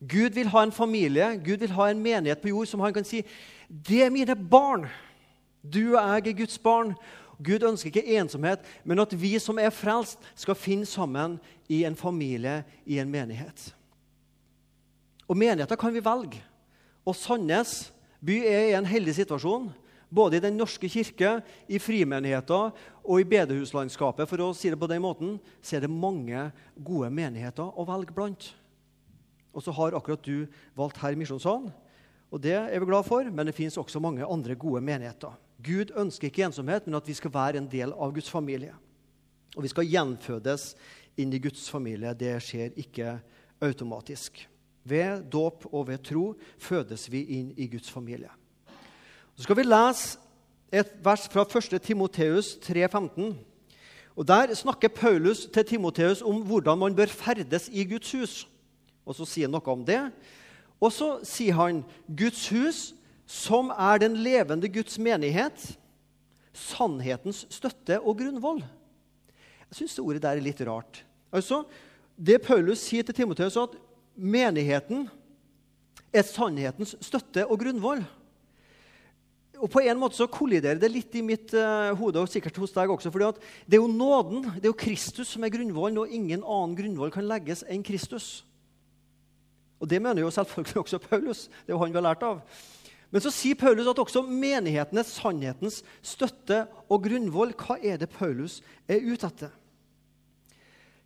Gud 0.04 0.34
vil 0.34 0.50
ha 0.52 0.64
en 0.64 0.74
familie, 0.74 1.36
Gud 1.44 1.62
vil 1.62 1.76
ha 1.76 1.88
en 1.88 2.02
menighet 2.02 2.42
på 2.42 2.50
jord 2.50 2.68
som 2.68 2.82
han 2.82 2.94
kan 2.96 3.06
si 3.06 3.22
det 3.68 4.02
er 4.04 4.12
mine 4.12 4.34
barn. 4.36 4.88
Du 5.62 5.94
og 5.94 6.00
jeg 6.02 6.26
er 6.34 6.40
Guds 6.42 6.58
barn. 6.60 6.92
Gud 7.42 7.64
ønsker 7.66 7.90
ikke 7.90 8.18
ensomhet, 8.18 8.62
men 8.84 9.02
at 9.02 9.14
vi 9.18 9.34
som 9.42 9.58
er 9.58 9.74
frelst, 9.74 10.20
skal 10.38 10.58
finne 10.58 10.86
sammen 10.86 11.38
i 11.68 11.82
en 11.84 11.96
familie, 11.96 12.62
i 12.86 12.98
en 13.02 13.10
menighet. 13.10 13.70
Og 15.28 15.36
menigheter 15.36 15.78
kan 15.80 15.94
vi 15.94 16.04
velge. 16.04 16.42
Og 17.04 17.16
Sandnes 17.16 17.92
by 18.24 18.36
er 18.48 18.68
i 18.70 18.76
en 18.78 18.88
heldig 18.88 19.16
situasjon. 19.16 19.70
Både 20.14 20.38
i 20.38 20.44
Den 20.44 20.56
norske 20.56 20.88
kirke, 20.88 21.40
i 21.66 21.78
frimenigheter 21.78 22.70
og 23.02 23.20
i 23.20 23.26
bedehuslandskapet 23.26 24.28
for 24.30 24.44
å 24.44 24.52
si 24.54 24.70
det 24.70 24.78
på 24.78 24.86
den 24.86 25.02
måten, 25.02 25.38
så 25.60 25.76
er 25.76 25.84
det 25.84 25.90
mange 25.90 26.52
gode 26.76 27.10
menigheter 27.10 27.66
å 27.66 27.86
velge 27.88 28.14
blant. 28.14 28.52
Og 29.54 29.64
så 29.64 29.74
har 29.74 29.96
akkurat 29.96 30.22
du 30.22 30.46
valgt 30.76 31.00
her 31.02 31.14
i 31.14 31.18
Misjonssalen. 31.18 31.72
Og 32.30 32.42
det 32.42 32.54
er 32.54 32.78
vi 32.78 32.86
glad 32.86 33.06
for, 33.06 33.26
men 33.30 33.46
det 33.46 33.56
fins 33.56 33.78
også 33.78 34.02
mange 34.02 34.26
andre 34.26 34.54
gode 34.58 34.82
menigheter. 34.82 35.34
Gud 35.64 35.94
ønsker 35.96 36.28
ikke 36.28 36.44
ensomhet, 36.46 36.86
men 36.86 36.98
at 36.98 37.08
vi 37.08 37.14
skal 37.16 37.32
være 37.34 37.60
en 37.62 37.70
del 37.70 37.92
av 37.92 38.12
Guds 38.14 38.30
familie. 38.30 38.74
Og 39.56 39.62
vi 39.62 39.70
skal 39.70 39.88
gjenfødes 39.88 40.74
inn 41.20 41.32
i 41.32 41.40
Guds 41.42 41.68
familie. 41.70 42.14
Det 42.18 42.34
skjer 42.42 42.74
ikke 42.80 43.18
automatisk. 43.62 44.42
Ved 44.84 45.24
dåp 45.32 45.64
og 45.72 45.86
ved 45.88 46.02
tro 46.04 46.24
fødes 46.60 47.06
vi 47.12 47.22
inn 47.38 47.52
i 47.56 47.68
Guds 47.72 47.90
familie. 47.90 48.28
Så 49.36 49.46
skal 49.46 49.56
vi 49.56 49.66
lese 49.66 50.18
et 50.74 50.90
vers 51.04 51.28
fra 51.30 51.46
1. 51.46 51.80
Timoteus 51.82 52.56
3,15. 52.66 53.34
Og 54.16 54.28
Der 54.28 54.54
snakker 54.54 54.88
Paulus 54.88 55.46
til 55.46 55.64
Timoteus 55.64 56.22
om 56.22 56.42
hvordan 56.42 56.78
man 56.78 56.96
bør 56.96 57.06
ferdes 57.06 57.68
i 57.72 57.84
Guds 57.84 58.12
hus. 58.12 58.48
Og 59.06 59.14
Så 59.14 59.24
sier 59.24 59.48
han 59.48 59.52
noe 59.56 59.72
om 59.72 59.84
det. 59.84 60.00
Og 60.80 60.92
så 60.92 61.18
sier 61.24 61.54
han 61.54 61.84
Guds 62.08 62.48
hus, 62.48 62.94
som 63.26 63.70
er 63.72 64.02
den 64.02 64.18
levende 64.20 64.68
Guds 64.68 64.98
menighet, 65.00 65.66
sannhetens 66.54 67.44
støtte 67.52 67.98
og 68.00 68.18
grunnvoll. 68.20 68.62
Jeg 69.70 69.80
syns 69.80 69.96
det 69.96 70.04
ordet 70.04 70.22
der 70.22 70.38
er 70.38 70.44
litt 70.44 70.60
rart. 70.66 71.02
Altså, 71.34 71.64
Det 72.16 72.38
Paulus 72.44 72.78
sier 72.78 73.02
til 73.02 73.14
Timoteus, 73.14 73.56
at 73.58 73.72
menigheten 74.14 75.08
er 76.14 76.22
sannhetens 76.22 76.94
støtte 77.02 77.42
og 77.48 77.58
grunnvoll. 77.58 78.04
Og 79.58 79.70
På 79.70 79.80
en 79.80 79.98
måte 79.98 80.18
så 80.18 80.28
kolliderer 80.30 80.78
det 80.78 80.92
litt 80.92 81.14
i 81.14 81.24
mitt 81.26 81.54
uh, 81.56 81.94
hode 81.98 82.22
og 82.22 82.30
sikkert 82.30 82.58
hos 82.60 82.74
deg 82.74 82.90
også. 82.90 83.10
fordi 83.10 83.32
Det 83.66 83.78
er 83.78 83.82
jo 83.82 83.90
nåden, 83.90 84.46
det 84.60 84.68
er 84.68 84.72
jo 84.72 84.78
Kristus 84.78 85.34
som 85.34 85.44
er 85.44 85.50
grunnvollen, 85.54 85.98
og 85.98 86.08
ingen 86.08 86.44
annen 86.44 86.76
grunnvoll 86.76 87.10
kan 87.10 87.26
legges 87.26 87.64
enn 87.66 87.82
Kristus. 87.82 88.44
Og 89.80 89.88
Det 89.88 90.00
mener 90.02 90.22
jo 90.22 90.30
selvfølgelig 90.30 90.76
også 90.76 90.98
Paulus. 90.98 91.48
Det 91.66 91.72
er 91.72 91.74
jo 91.74 91.82
han 91.82 91.90
vi 91.90 91.98
har 91.98 92.08
lært 92.12 92.22
av. 92.22 92.40
Men 93.14 93.22
så 93.22 93.30
sier 93.30 93.54
Paulus 93.54 93.86
at 93.86 94.00
også 94.02 94.24
menigheten 94.26 94.98
er 94.98 95.06
sannhetens 95.06 95.84
støtte 96.02 96.64
og 96.90 97.04
grunnvoll. 97.04 97.52
Hva 97.54 97.76
er 97.78 98.00
det 98.00 98.08
Paulus 98.10 98.56
er 98.90 99.06
ute 99.06 99.28
etter? 99.30 99.52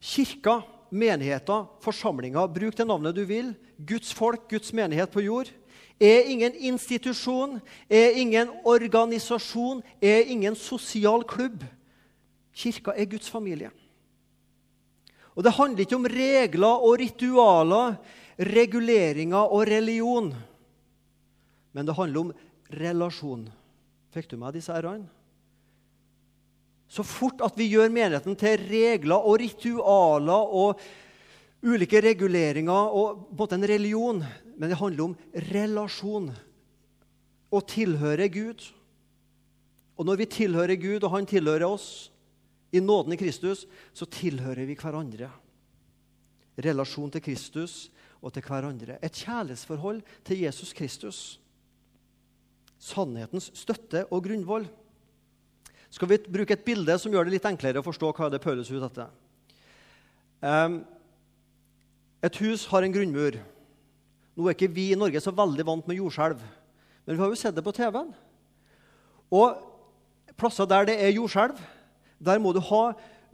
Kirka, 0.00 0.62
menigheter, 0.88 1.66
forsamlinger, 1.84 2.48
bruk 2.48 2.78
det 2.78 2.86
navnet 2.88 3.12
du 3.12 3.26
vil. 3.28 3.52
Guds 3.76 4.14
folk, 4.16 4.46
Guds 4.48 4.72
menighet 4.72 5.12
på 5.12 5.26
jord. 5.26 5.52
Er 6.00 6.30
ingen 6.32 6.56
institusjon, 6.70 7.58
er 7.90 8.16
ingen 8.16 8.56
organisasjon, 8.64 9.84
er 10.00 10.32
ingen 10.32 10.56
sosial 10.56 11.26
klubb. 11.28 11.60
Kirka 12.56 12.96
er 12.96 13.10
Guds 13.10 13.28
familie. 13.28 13.68
Og 15.36 15.44
Det 15.44 15.52
handler 15.52 15.84
ikke 15.84 16.00
om 16.00 16.08
regler 16.08 16.86
og 16.88 16.96
ritualer 17.04 17.98
reguleringer 18.38 19.44
og 19.44 19.68
religion. 19.68 20.32
Men 21.78 21.86
det 21.86 21.94
handler 21.94 22.24
om 22.24 22.32
relasjon. 22.74 23.44
Fikk 24.10 24.32
du 24.32 24.36
med 24.40 24.56
disse 24.58 24.74
r-ene? 24.74 25.06
Så 26.90 27.04
fort 27.06 27.38
at 27.44 27.54
vi 27.54 27.68
gjør 27.68 27.92
menigheten 27.92 28.34
til 28.40 28.58
regler 28.66 29.22
og 29.22 29.36
ritualer 29.38 30.54
og 30.58 30.82
ulike 31.62 32.00
reguleringer 32.02 32.90
og 32.98 33.22
på 33.28 33.30
en 33.30 33.38
måte 33.42 33.58
en 33.58 33.68
religion 33.70 34.22
Men 34.58 34.72
det 34.72 34.80
handler 34.80 35.04
om 35.04 35.16
relasjon. 35.52 36.32
Å 37.54 37.60
tilhøre 37.62 38.26
Gud. 38.26 38.64
Og 39.94 40.06
når 40.08 40.18
vi 40.18 40.26
tilhører 40.34 40.74
Gud, 40.74 41.04
og 41.04 41.12
Han 41.14 41.26
tilhører 41.30 41.68
oss, 41.68 42.10
i 42.74 42.80
nåden 42.80 43.14
i 43.14 43.16
Kristus, 43.16 43.66
så 43.94 44.04
tilhører 44.04 44.66
vi 44.66 44.74
hverandre. 44.74 45.30
Relasjon 46.58 47.14
til 47.14 47.22
Kristus 47.22 47.86
og 48.20 48.34
til 48.34 48.42
hverandre. 48.42 48.98
Et 48.98 49.14
kjærlighetsforhold 49.14 50.02
til 50.26 50.42
Jesus 50.42 50.74
Kristus. 50.74 51.38
Sannhetens 52.78 53.50
støtte 53.58 54.04
og 54.14 54.22
grunnvoll. 54.26 54.68
Skal 55.90 56.10
vi 56.10 56.20
bruke 56.28 56.54
et 56.54 56.64
bilde 56.66 56.94
som 57.00 57.12
gjør 57.12 57.26
det 57.26 57.38
litt 57.38 57.48
enklere 57.48 57.80
å 57.80 57.86
forstå 57.86 58.12
hva 58.14 58.28
det 58.30 58.42
Paulus 58.44 58.70
ut 58.70 58.84
etter? 58.84 59.08
Um, 60.44 60.82
et 62.22 62.38
hus 62.42 62.66
har 62.70 62.84
en 62.84 62.94
grunnmur. 62.94 63.38
Nå 64.38 64.46
er 64.46 64.54
ikke 64.54 64.70
vi 64.70 64.92
i 64.92 64.98
Norge 64.98 65.22
så 65.22 65.34
veldig 65.34 65.66
vant 65.66 65.88
med 65.90 65.98
jordskjelv, 65.98 66.38
men 67.06 67.16
vi 67.16 67.22
har 67.22 67.32
jo 67.32 67.40
sett 67.40 67.56
det 67.56 67.64
på 67.66 67.74
TV-en. 67.74 68.12
Og 69.34 69.58
plasser 70.38 70.68
der 70.70 70.86
det 70.86 70.98
er 71.02 71.16
jordskjelv, 71.16 71.58
der 72.22 72.42
må 72.42 72.52
du 72.54 72.60
ha 72.68 72.82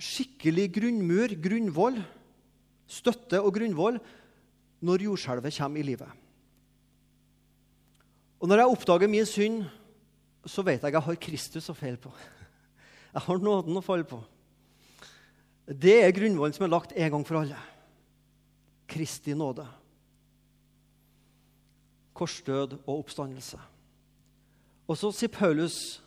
skikkelig 0.01 0.71
grunnmur, 0.79 1.35
grunnvoll, 1.45 1.99
støtte 2.89 3.41
og 3.41 3.53
grunnvoll 3.57 3.99
når 4.85 5.09
jordskjelvet 5.09 5.57
kommer 5.59 5.81
i 5.81 5.89
livet. 5.91 6.24
Og 8.45 8.49
Når 8.49 8.61
jeg 8.61 8.73
oppdager 8.75 9.09
min 9.09 9.25
synd, 9.25 9.63
så 10.45 10.61
vet 10.63 10.83
jeg 10.83 10.91
at 10.91 10.93
jeg 10.93 11.07
har 11.07 11.17
Kristus 11.17 11.71
å 11.73 11.75
feile 11.77 11.97
på. 11.97 12.11
Jeg 13.15 13.23
har 13.25 13.39
nåden 13.41 13.79
å 13.79 13.83
falle 13.85 14.05
på. 14.05 14.19
Det 15.65 15.95
er 16.03 16.13
grunnvollen 16.13 16.53
som 16.53 16.67
er 16.67 16.73
lagt 16.73 16.93
en 16.93 17.13
gang 17.15 17.25
for 17.25 17.39
alle. 17.41 17.57
Kristi 18.91 19.33
nåde. 19.39 19.65
Korsdød 22.13 22.77
og 22.83 22.93
oppstandelse. 22.99 23.63
Og 24.91 24.99
så 24.99 25.15
sier 25.15 25.33
Paulus, 25.33 26.03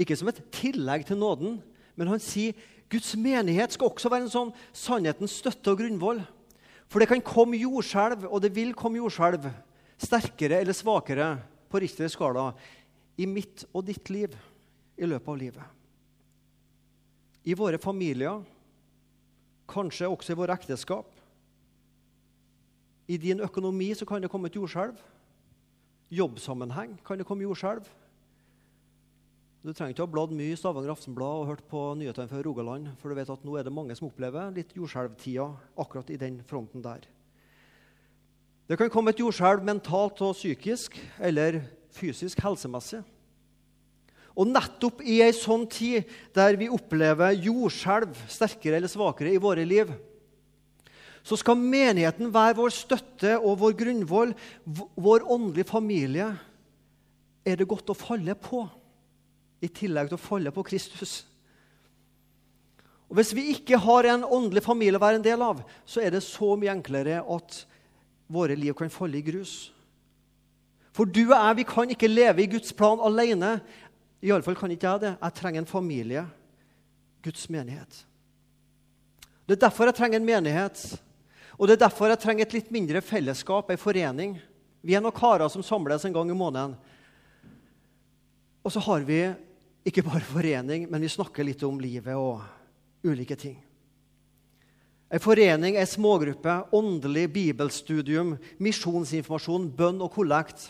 ikke 0.00 0.16
som 0.18 0.32
et 0.32 0.42
tillegg 0.56 1.06
til 1.06 1.20
nåden, 1.20 1.60
men 1.94 2.10
han 2.10 2.24
sier 2.24 2.58
Guds 2.90 3.12
menighet 3.14 3.76
skal 3.76 3.92
også 3.92 4.10
være 4.10 4.26
en 4.26 4.34
sånn 4.34 4.54
sannhetens 4.72 5.38
støtte 5.44 5.76
og 5.76 5.84
grunnvoll. 5.84 6.24
For 6.90 6.98
det 6.98 7.12
kan 7.12 7.22
komme 7.22 7.60
jordskjelv, 7.60 8.26
og 8.26 8.40
det 8.42 8.56
vil 8.56 8.74
komme 8.74 8.98
jordskjelv, 8.98 9.52
sterkere 10.00 10.60
eller 10.60 10.76
svakere 10.76 11.34
på 11.70 11.80
riktig 11.82 12.08
skala, 12.12 12.50
i 13.20 13.26
mitt 13.28 13.66
og 13.74 13.84
ditt 13.86 14.08
liv 14.10 14.34
i 14.96 15.08
løpet 15.08 15.28
av 15.28 15.38
livet. 15.38 15.76
I 17.44 17.56
våre 17.56 17.80
familier, 17.80 18.42
kanskje 19.70 20.08
også 20.08 20.34
i 20.34 20.38
våre 20.40 20.56
ekteskap. 20.56 21.08
I 23.10 23.18
din 23.20 23.42
økonomi 23.44 23.90
så 23.96 24.06
kan 24.06 24.22
det 24.22 24.30
komme 24.32 24.50
et 24.50 24.56
jordskjelv. 24.56 24.98
Jobbsammenheng 26.10 26.96
kan 27.06 27.20
det 27.20 27.26
komme 27.28 27.46
jordskjelv. 27.46 27.86
Du 29.60 29.74
trenger 29.74 29.92
ikke 29.92 30.06
ha 30.06 30.10
bladd 30.10 30.32
mye 30.32 30.54
i 30.54 30.58
Stavanger 30.58 30.94
Aftenblad 30.94 31.42
og 31.42 31.48
hørt 31.50 31.64
på 31.68 31.80
nyhetene 32.00 32.30
fra 32.30 32.40
Rogaland, 32.44 32.94
for 33.00 33.12
du 33.12 33.18
vet 33.18 33.32
at 33.32 33.42
nå 33.44 33.58
er 33.58 33.66
det 33.66 33.74
mange 33.76 33.96
som 33.98 34.08
opplever 34.08 34.54
litt 34.56 34.72
jordskjelvtida 34.76 35.50
akkurat 35.84 36.12
i 36.12 36.16
den 36.20 36.38
fronten 36.48 36.84
der. 36.84 37.04
Det 38.70 38.76
kan 38.78 38.90
komme 38.92 39.10
et 39.10 39.18
jordskjelv 39.18 39.64
mentalt 39.66 40.20
og 40.22 40.36
psykisk 40.36 40.94
eller 41.18 41.56
fysisk 41.90 42.38
helsemessig. 42.44 43.00
Og 44.38 44.46
nettopp 44.46 45.00
i 45.02 45.16
ei 45.24 45.32
sånn 45.34 45.64
tid 45.66 46.06
der 46.36 46.54
vi 46.54 46.68
opplever 46.70 47.34
jordskjelv 47.34 48.14
sterkere 48.30 48.78
eller 48.78 48.92
svakere 48.92 49.32
i 49.34 49.40
våre 49.42 49.64
liv, 49.66 49.90
så 51.26 51.34
skal 51.36 51.58
menigheten 51.58 52.30
være 52.30 52.60
vår 52.60 52.70
støtte 52.72 53.32
og 53.40 53.58
vår 53.58 53.74
grunnvoll, 53.80 54.36
vår 54.94 55.26
åndelige 55.26 55.68
familie, 55.68 56.28
er 57.42 57.58
det 57.58 57.66
godt 57.68 57.90
å 57.90 57.98
falle 57.98 58.36
på 58.38 58.62
i 59.60 59.68
tillegg 59.80 60.12
til 60.12 60.16
å 60.20 60.22
falle 60.22 60.54
på 60.54 60.64
Kristus. 60.70 61.24
Og 63.10 63.18
Hvis 63.18 63.34
vi 63.34 63.48
ikke 63.50 63.82
har 63.82 64.06
en 64.06 64.22
åndelig 64.22 64.62
familie 64.62 64.94
å 64.94 65.02
være 65.02 65.18
en 65.18 65.26
del 65.26 65.42
av, 65.42 65.66
så 65.82 66.06
er 66.06 66.14
det 66.14 66.22
så 66.22 66.54
mye 66.54 66.70
enklere 66.70 67.18
at 67.18 67.64
våre 68.30 68.56
liv 68.56 68.74
kan 68.78 68.92
falle 68.92 69.18
i 69.18 69.24
grus. 69.26 69.72
For 70.94 71.06
du 71.06 71.22
og 71.26 71.36
jeg 71.36 71.58
vi 71.60 71.66
kan 71.68 71.90
ikke 71.94 72.10
leve 72.10 72.44
i 72.44 72.50
Guds 72.50 72.72
plan 72.76 73.02
alene. 73.02 73.58
Iallfall 74.22 74.58
kan 74.58 74.70
ikke 74.74 74.86
jeg 74.86 75.02
det. 75.04 75.12
Jeg 75.18 75.36
trenger 75.38 75.62
en 75.62 75.70
familie. 75.70 76.24
Guds 77.24 77.48
menighet. 77.52 78.04
Det 79.46 79.56
er 79.56 79.66
derfor 79.66 79.90
jeg 79.90 79.98
trenger 79.98 80.20
en 80.20 80.28
menighet. 80.28 80.82
Og 81.58 81.68
det 81.68 81.76
er 81.76 81.84
derfor 81.84 82.08
jeg 82.08 82.22
trenger 82.22 82.46
et 82.46 82.54
litt 82.56 82.70
mindre 82.72 83.02
fellesskap, 83.04 83.70
en 83.70 83.80
forening. 83.80 84.38
Vi 84.80 84.94
er 84.96 85.02
noen 85.04 85.16
karer 85.16 85.50
som 85.52 85.64
samles 85.66 86.06
en 86.06 86.14
gang 86.14 86.30
i 86.32 86.36
måneden. 86.36 86.76
Og 88.64 88.72
så 88.72 88.80
har 88.84 89.04
vi 89.08 89.24
ikke 89.84 90.04
bare 90.06 90.24
forening, 90.24 90.86
men 90.90 91.02
vi 91.02 91.10
snakker 91.12 91.44
litt 91.44 91.62
om 91.66 91.80
livet 91.80 92.16
og 92.16 92.40
ulike 93.04 93.36
ting. 93.36 93.58
En 95.10 95.22
forening, 95.22 95.74
en 95.76 95.88
smågruppe, 95.90 96.52
åndelig 96.76 97.26
bibelstudium, 97.34 98.36
misjonsinformasjon, 98.62 99.66
bønn 99.74 99.98
og 100.04 100.12
kollekt. 100.14 100.68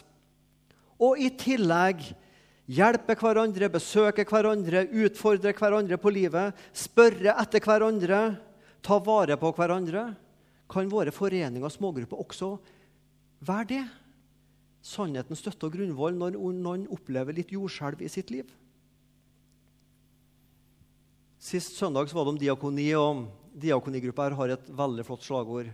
Og 1.00 1.20
i 1.20 1.28
tillegg 1.36 2.06
Hjelpe 2.70 3.16
hverandre, 3.18 3.66
besøke 3.72 4.22
hverandre, 4.28 4.84
utfordre 5.02 5.50
hverandre 5.58 5.96
på 5.98 6.12
livet, 6.14 6.58
spørre 6.70 7.32
etter 7.42 7.64
hverandre, 7.64 8.20
ta 8.84 8.98
vare 9.02 9.34
på 9.40 9.50
hverandre. 9.56 10.04
Kan 10.70 10.92
våre 10.92 11.10
foreninger 11.10 11.66
og 11.66 11.74
smågrupper 11.74 12.20
også 12.22 12.52
være 13.42 13.66
det? 13.72 13.82
Sannheten 14.86 15.36
støtter 15.36 15.66
og 15.66 15.74
grunnvoll 15.74 16.14
når 16.14 16.38
noen 16.38 16.86
opplever 16.94 17.34
litt 17.34 17.50
jordskjelv 17.50 18.04
i 18.06 18.12
sitt 18.12 18.30
liv. 18.30 18.46
Sist 21.42 21.74
søndag 21.74 22.14
var 22.14 22.28
det 22.28 22.34
om 22.36 22.38
diakoni, 22.38 22.86
og 22.94 23.26
diakonigruppa 23.56 24.28
her 24.28 24.36
har 24.38 24.54
et 24.54 24.70
veldig 24.76 25.06
flott 25.08 25.26
slagord. 25.26 25.70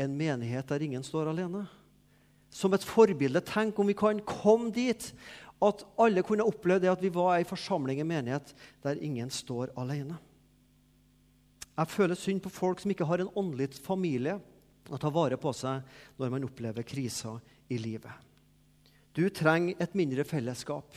En 0.00 0.16
menighet 0.16 0.68
der 0.68 0.82
ingen 0.82 1.04
står 1.06 1.30
alene. 1.30 1.66
Som 2.52 2.74
et 2.76 2.84
forbilde. 2.84 3.40
Tenk 3.46 3.78
om 3.78 3.88
vi 3.88 3.96
kan 3.96 4.20
komme 4.28 4.72
dit 4.74 5.12
at 5.62 5.84
alle 6.02 6.24
kunne 6.26 6.46
oppleve 6.46 6.82
det 6.82 6.90
at 6.90 7.02
vi 7.02 7.12
var 7.14 7.36
ei 7.36 7.46
forsamling, 7.46 8.00
en 8.02 8.10
menighet, 8.10 8.50
der 8.82 8.98
ingen 8.98 9.30
står 9.30 9.70
alene. 9.78 10.18
Jeg 11.72 11.88
føler 11.88 12.18
synd 12.18 12.42
på 12.44 12.52
folk 12.52 12.82
som 12.82 12.90
ikke 12.92 13.06
har 13.08 13.22
en 13.22 13.30
åndelig 13.38 13.70
familie 13.80 14.36
å 14.90 14.98
ta 15.00 15.08
vare 15.14 15.38
på 15.40 15.52
seg 15.56 15.86
når 16.18 16.34
man 16.34 16.44
opplever 16.48 16.84
kriser 16.84 17.38
i 17.72 17.78
livet. 17.80 18.12
Du 19.14 19.24
trenger 19.30 19.78
et 19.80 19.94
mindre 19.96 20.24
fellesskap. 20.28 20.88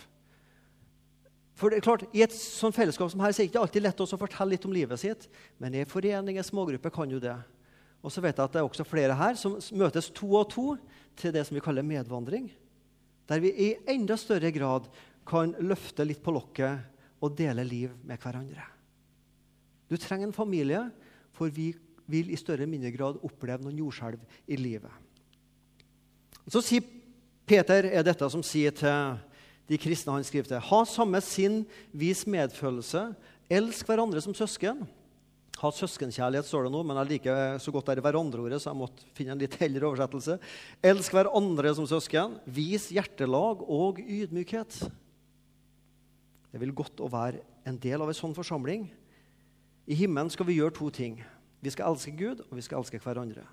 For 1.55 1.71
det 1.71 1.79
er 1.79 1.85
klart, 1.85 2.03
I 2.11 2.25
et 2.25 2.35
sånt 2.35 2.75
fellesskap 2.75 3.11
som 3.11 3.21
her 3.23 3.31
så 3.31 3.41
er 3.41 3.45
det 3.45 3.53
ikke 3.53 3.61
alltid 3.63 3.85
lett 3.85 4.01
å 4.03 4.07
fortelle 4.19 4.51
litt 4.51 4.65
om 4.67 4.73
livet 4.75 4.99
sitt, 4.99 5.29
men 5.61 5.77
i 5.77 5.85
foreninger, 5.87 6.43
smågrupper, 6.43 6.91
kan 6.91 7.11
jo 7.11 7.21
det. 7.23 7.35
Og 8.03 8.11
så 8.11 8.21
vet 8.21 8.35
jeg 8.35 8.43
at 8.43 8.53
det 8.53 8.61
er 8.61 8.67
også 8.67 8.85
flere 8.85 9.15
her 9.17 9.37
som 9.39 9.55
møtes 9.79 10.11
to 10.13 10.27
og 10.35 10.49
to 10.51 10.65
til 11.17 11.33
det 11.33 11.45
som 11.47 11.55
vi 11.55 11.63
kaller 11.63 11.85
medvandring. 11.87 12.49
Der 13.25 13.41
vi 13.41 13.53
i 13.55 13.69
enda 13.89 14.17
større 14.19 14.51
grad 14.53 14.89
kan 15.25 15.55
løfte 15.63 16.05
litt 16.05 16.21
på 16.21 16.35
lokket 16.35 17.23
og 17.23 17.33
dele 17.39 17.63
liv 17.65 17.95
med 18.05 18.19
hverandre. 18.21 18.67
Du 19.89 19.95
trenger 19.97 20.27
en 20.27 20.35
familie, 20.35 20.83
for 21.33 21.49
vi 21.49 21.71
vil 22.05 22.29
i 22.29 22.37
større 22.37 22.63
eller 22.63 22.73
mindre 22.75 22.93
grad 22.93 23.17
oppleve 23.25 23.65
noen 23.65 23.79
jordskjelv 23.79 24.21
i 24.45 24.59
livet. 24.59 24.91
Så 26.51 26.61
sier 26.61 26.85
Peter 27.45 27.87
er 27.89 28.05
dette 28.05 28.27
som 28.29 28.43
sier 28.45 28.73
til 28.75 29.17
de 29.69 29.79
kristne 29.81 30.13
han 30.13 30.25
skriver 30.25 30.49
til. 30.49 30.61
Ha 30.61 30.81
samme 30.89 31.21
sinn, 31.25 31.63
vis 31.95 32.25
medfølelse, 32.29 33.07
elsk 33.49 33.89
hverandre 33.89 34.21
som 34.21 34.35
søsken. 34.37 34.83
Ha 35.61 35.71
søskenkjærlighet, 35.71 36.47
står 36.49 36.67
det 36.67 36.73
nå, 36.73 36.81
men 36.83 36.99
jeg 36.99 37.11
liker 37.13 37.57
så 37.63 37.71
godt 37.71 37.93
det 37.95 38.03
hverandre-ordet, 38.03 38.59
så 38.61 38.73
jeg 38.73 38.79
måtte 38.81 39.07
finne 39.15 39.33
en 39.35 39.41
litt 39.41 39.55
hellere 39.61 39.87
oversettelse. 39.87 40.35
Elsk 40.83 41.15
hverandre 41.15 41.71
som 41.77 41.87
søsken. 41.89 42.35
Vis 42.43 42.89
hjertelag 42.93 43.63
og 43.63 44.01
ydmykhet. 44.03 44.81
Det 46.51 46.61
vil 46.61 46.75
godt 46.75 47.01
å 47.03 47.11
være 47.11 47.41
en 47.67 47.79
del 47.81 48.03
av 48.03 48.11
en 48.11 48.17
sånn 48.17 48.35
forsamling. 48.35 48.89
I 49.87 49.97
himmelen 49.97 50.31
skal 50.33 50.47
vi 50.49 50.57
gjøre 50.59 50.75
to 50.75 50.89
ting. 50.93 51.21
Vi 51.63 51.71
skal 51.73 51.93
elske 51.93 52.13
Gud, 52.15 52.43
og 52.49 52.57
vi 52.59 52.65
skal 52.65 52.83
elske 52.83 52.99
hverandre. 53.01 53.45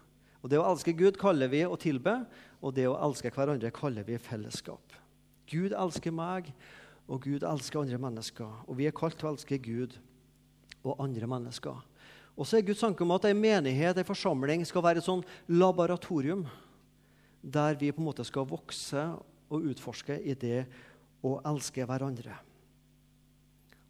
Og 0.42 0.50
Det 0.50 0.59
å 0.59 0.66
elske 0.66 0.92
Gud 0.99 1.16
kaller 1.21 1.49
vi 1.49 1.62
å 1.62 1.78
tilbe, 1.78 2.16
og 2.61 2.75
det 2.75 2.88
å 2.90 2.99
elske 3.07 3.31
hverandre 3.31 3.71
kaller 3.75 4.02
vi 4.07 4.19
fellesskap. 4.19 4.99
Gud 5.51 5.75
elsker 5.75 6.15
meg, 6.15 6.53
og 7.11 7.25
Gud 7.25 7.45
elsker 7.47 7.83
andre 7.83 7.99
mennesker. 8.01 8.51
Og 8.69 8.79
vi 8.79 8.87
er 8.89 8.95
kalt 8.97 9.19
til 9.21 9.29
å 9.29 9.33
elske 9.35 9.59
Gud 9.63 9.99
og 10.83 11.01
andre 11.03 11.29
mennesker. 11.31 11.81
Og 12.33 12.49
så 12.49 12.59
er 12.59 12.67
Guds 12.67 12.81
tanke 12.81 13.05
om 13.05 13.13
at 13.15 13.27
en 13.29 13.41
menighet, 13.41 13.99
en 13.99 14.09
forsamling, 14.09 14.65
skal 14.65 14.85
være 14.85 15.03
et 15.03 15.09
sånn 15.09 15.25
laboratorium 15.53 16.47
der 17.43 17.77
vi 17.77 17.91
på 17.93 18.01
en 18.01 18.09
måte 18.09 18.25
skal 18.25 18.47
vokse 18.49 19.03
og 19.53 19.69
utforske 19.73 20.17
i 20.23 20.35
det 20.39 20.63
å 21.23 21.37
elske 21.51 21.85
hverandre. 21.87 22.39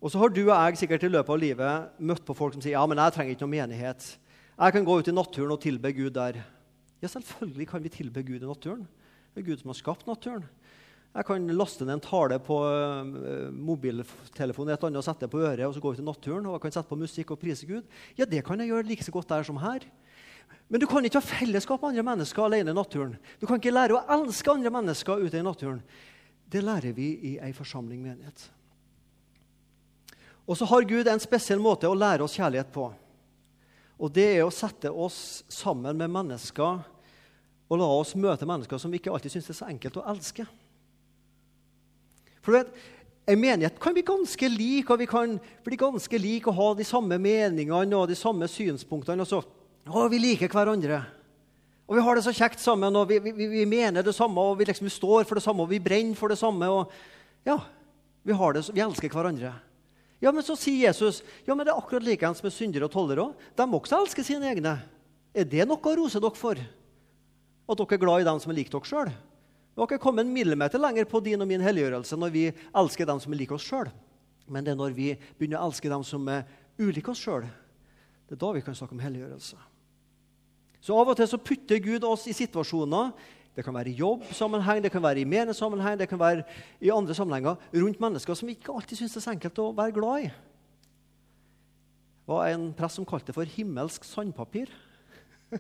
Og 0.03 0.11
så 0.11 0.19
har 0.19 0.33
du 0.35 0.41
og 0.43 0.57
jeg 0.57 0.81
sikkert 0.81 1.05
i 1.07 1.13
løpet 1.13 1.31
av 1.31 1.39
livet 1.39 2.01
møtt 2.03 2.25
på 2.27 2.35
folk 2.35 2.57
som 2.57 2.65
sier 2.65 2.75
ja, 2.75 2.83
men 2.91 2.99
jeg 2.99 3.15
trenger 3.15 3.37
ikke 3.37 3.47
noen 3.47 3.55
menighet. 3.55 4.07
Jeg 4.57 4.75
kan 4.75 4.89
gå 4.89 4.97
ut 4.99 5.09
i 5.09 5.15
naturen 5.15 5.55
og 5.55 5.63
tilbe 5.63 5.93
Gud 5.95 6.17
der. 6.17 6.41
Ja, 7.03 7.11
selvfølgelig 7.13 7.69
kan 7.71 7.85
vi 7.85 7.93
tilbe 7.93 8.25
Gud 8.27 8.43
i 8.43 8.49
naturen. 8.49 8.83
Det 9.33 9.43
er 9.43 9.47
Gud 9.47 9.63
som 9.63 9.71
har 9.71 9.79
skapt 9.79 10.09
naturen. 10.11 10.49
Jeg 11.13 11.27
kan 11.29 11.49
laste 11.53 11.85
ned 11.85 11.99
en 11.99 12.05
tale 12.05 12.39
på 12.41 12.57
uh, 12.65 13.51
mobiltelefonen 13.53 14.73
et 14.73 14.85
annet 14.87 15.01
og 15.03 15.05
sette 15.05 15.29
på 15.29 15.43
øret, 15.43 15.67
og 15.67 15.75
så 15.77 15.83
går 15.85 15.93
vi 15.93 16.01
til 16.01 16.09
naturen 16.09 16.47
og 16.49 16.57
jeg 16.57 16.63
kan 16.65 16.75
sette 16.79 16.89
på 16.89 16.97
musikk 17.03 17.35
og 17.35 17.41
prise 17.43 17.69
Gud. 17.69 17.85
Ja, 18.17 18.25
det 18.25 18.41
kan 18.47 18.61
jeg 18.61 18.73
gjøre 18.73 18.87
like 18.89 19.05
så 19.05 19.13
godt 19.13 19.29
der 19.29 19.45
som 19.45 19.61
her. 19.61 19.85
Men 20.73 20.81
du 20.81 20.87
kan 20.89 21.05
ikke 21.05 21.21
ha 21.21 21.27
fellesskap 21.27 21.83
med 21.83 21.93
andre 21.93 22.07
mennesker 22.07 22.47
alene 22.47 22.73
i 22.73 22.77
naturen. 22.77 23.19
Du 23.41 23.45
kan 23.47 23.61
ikke 23.61 23.75
lære 23.75 23.99
å 23.99 24.07
elske 24.17 24.55
andre 24.55 24.73
mennesker 24.73 25.21
ute 25.21 25.37
i 25.37 25.45
naturen. 25.45 25.83
Det 26.49 26.65
lærer 26.65 26.97
vi 26.97 27.11
i 27.29 27.35
ei 27.45 27.53
forsamling 27.57 28.01
menighet. 28.01 28.47
Og 30.49 30.57
så 30.57 30.65
har 30.69 30.89
Gud 30.89 31.09
en 31.09 31.21
spesiell 31.23 31.61
måte 31.61 31.89
å 31.89 31.97
lære 31.97 32.25
oss 32.25 32.39
kjærlighet 32.41 32.73
på. 32.73 32.89
Og 34.01 34.17
det 34.17 34.27
er 34.33 34.47
å 34.47 34.55
sette 34.55 34.89
oss 34.91 35.45
sammen 35.53 35.97
med 36.01 36.11
mennesker 36.11 36.81
og 37.73 37.79
la 37.81 37.93
oss 38.01 38.17
møte 38.17 38.49
mennesker 38.49 38.81
som 38.81 38.93
vi 38.93 38.99
ikke 39.01 39.13
alltid 39.13 39.37
syns 39.37 39.53
er 39.53 39.61
så 39.61 39.69
enkelt 39.69 40.01
å 40.01 40.09
elske. 40.13 40.49
For 42.43 42.53
du 42.53 42.61
vet, 42.61 42.75
En 43.27 43.39
menighet 43.39 43.79
kan 43.79 43.95
bli 43.95 44.03
ganske 44.03 44.49
lik, 44.51 44.89
og 44.91 44.99
vi 44.99 45.07
kan 45.07 45.37
bli 45.63 45.77
ganske 45.79 46.19
like 46.19 46.51
og 46.51 46.57
ha 46.57 46.69
de 46.75 46.87
samme 46.87 47.19
meningene 47.23 47.95
og 47.95 48.09
de 48.11 48.17
samme 48.19 48.49
synspunktene. 48.51 49.23
Og 49.23 49.31
så, 49.31 49.39
å, 49.87 50.09
vi 50.11 50.19
liker 50.19 50.51
hverandre. 50.51 51.05
Og 51.87 51.99
vi 51.99 52.03
har 52.03 52.19
det 52.19 52.25
så 52.27 52.35
kjekt 52.35 52.63
sammen, 52.63 52.97
og 52.99 53.07
vi, 53.11 53.21
vi, 53.23 53.47
vi 53.53 53.63
mener 53.69 54.03
det 54.03 54.15
samme, 54.17 54.43
og 54.43 54.59
vi, 54.59 54.67
liksom, 54.67 54.91
står 54.91 55.29
for 55.29 55.39
det 55.39 55.45
samme, 55.45 55.63
og 55.63 55.71
vi 55.71 55.83
brenner 55.83 56.19
for 56.19 56.35
det 56.35 56.41
samme. 56.41 56.67
og 56.67 56.91
ja, 57.47 57.61
Vi, 58.27 58.35
har 58.35 58.59
det, 58.59 58.67
vi 58.75 58.83
elsker 58.83 59.15
hverandre. 59.15 59.55
Ja, 60.23 60.31
Men 60.31 60.43
så 60.47 60.55
sier 60.59 60.89
Jesus 60.89 61.23
ja, 61.47 61.55
men 61.55 61.67
det 61.67 61.73
er 61.73 61.79
akkurat 61.79 62.05
likeens 62.07 62.43
med 62.43 62.55
syndere 62.55 62.87
og 62.87 62.95
tollere. 62.95 63.33
De 63.59 63.67
også 63.67 63.99
elske 64.03 64.23
sine 64.27 64.51
egne. 64.51 64.77
Er 65.35 65.47
det 65.47 65.67
noe 65.67 65.79
å 65.79 65.99
rose 65.99 66.23
dere 66.23 66.39
for? 66.39 66.59
At 66.59 67.79
dere 67.79 67.99
er 67.99 68.03
glad 68.03 68.23
i 68.23 68.27
dem 68.27 68.43
som 68.43 68.51
er 68.51 68.59
lik 68.59 68.71
dere 68.71 68.87
sjøl? 68.87 69.11
Vi 69.73 69.81
har 69.81 69.89
ikke 69.89 70.03
kommet 70.05 70.27
en 70.27 70.33
millimeter 70.35 70.81
lenger 70.81 71.09
på 71.09 71.21
din 71.25 71.41
og 71.41 71.49
min 71.49 71.63
helliggjørelse 71.65 72.17
når 72.21 72.33
vi 72.35 72.47
elsker 72.53 73.09
dem 73.09 73.21
som 73.23 73.33
er 73.33 73.41
like 73.41 73.57
oss 73.57 73.65
sjøl. 73.65 73.89
Men 74.53 74.65
det 74.65 74.75
er 74.75 74.81
når 74.81 74.97
vi 74.97 75.13
begynner 75.39 75.63
å 75.63 75.71
elske 75.71 75.89
dem 75.89 76.05
som 76.05 76.27
er 76.29 76.45
ulike 76.81 77.13
oss 77.13 77.23
sjøl, 77.23 77.47
det 78.29 78.37
er 78.37 78.41
da 78.43 78.51
vi 78.53 78.65
kan 78.65 78.77
snakke 78.77 78.97
om 78.97 79.01
helliggjørelse. 79.01 79.57
Så 80.83 80.97
av 80.99 81.09
og 81.09 81.17
til 81.17 81.31
så 81.31 81.41
putter 81.41 81.81
Gud 81.81 82.05
oss 82.05 82.27
i 82.29 82.37
situasjoner 82.37 83.13
det 83.53 83.65
kan 83.67 83.75
være 83.77 83.91
i 83.91 83.99
jobbsammenheng, 83.99 84.81
det 84.81 84.89
kan 84.93 85.03
være 85.05 85.21
i 85.21 85.29
menighetssammenheng, 85.29 85.99
det 86.01 86.09
kan 86.09 86.21
være 86.21 86.45
i 86.81 86.89
andre 86.89 87.15
sammenhenger 87.15 87.59
rundt 87.75 88.01
mennesker 88.01 88.37
som 88.37 88.49
vi 88.49 88.57
ikke 88.57 88.73
alltid 88.73 88.97
syns 88.97 89.13
det 89.13 89.21
er 89.21 89.25
så 89.27 89.35
enkelt 89.35 89.61
å 89.61 89.67
være 89.77 89.97
glad 89.97 90.25
i. 90.25 90.31
Det 92.23 92.33
var 92.33 92.49
en 92.49 92.71
prest 92.77 92.97
som 92.97 93.05
kalte 93.09 93.29
det 93.29 93.37
for 93.37 93.53
himmelsk 93.59 94.07
sandpapir. 94.09 94.73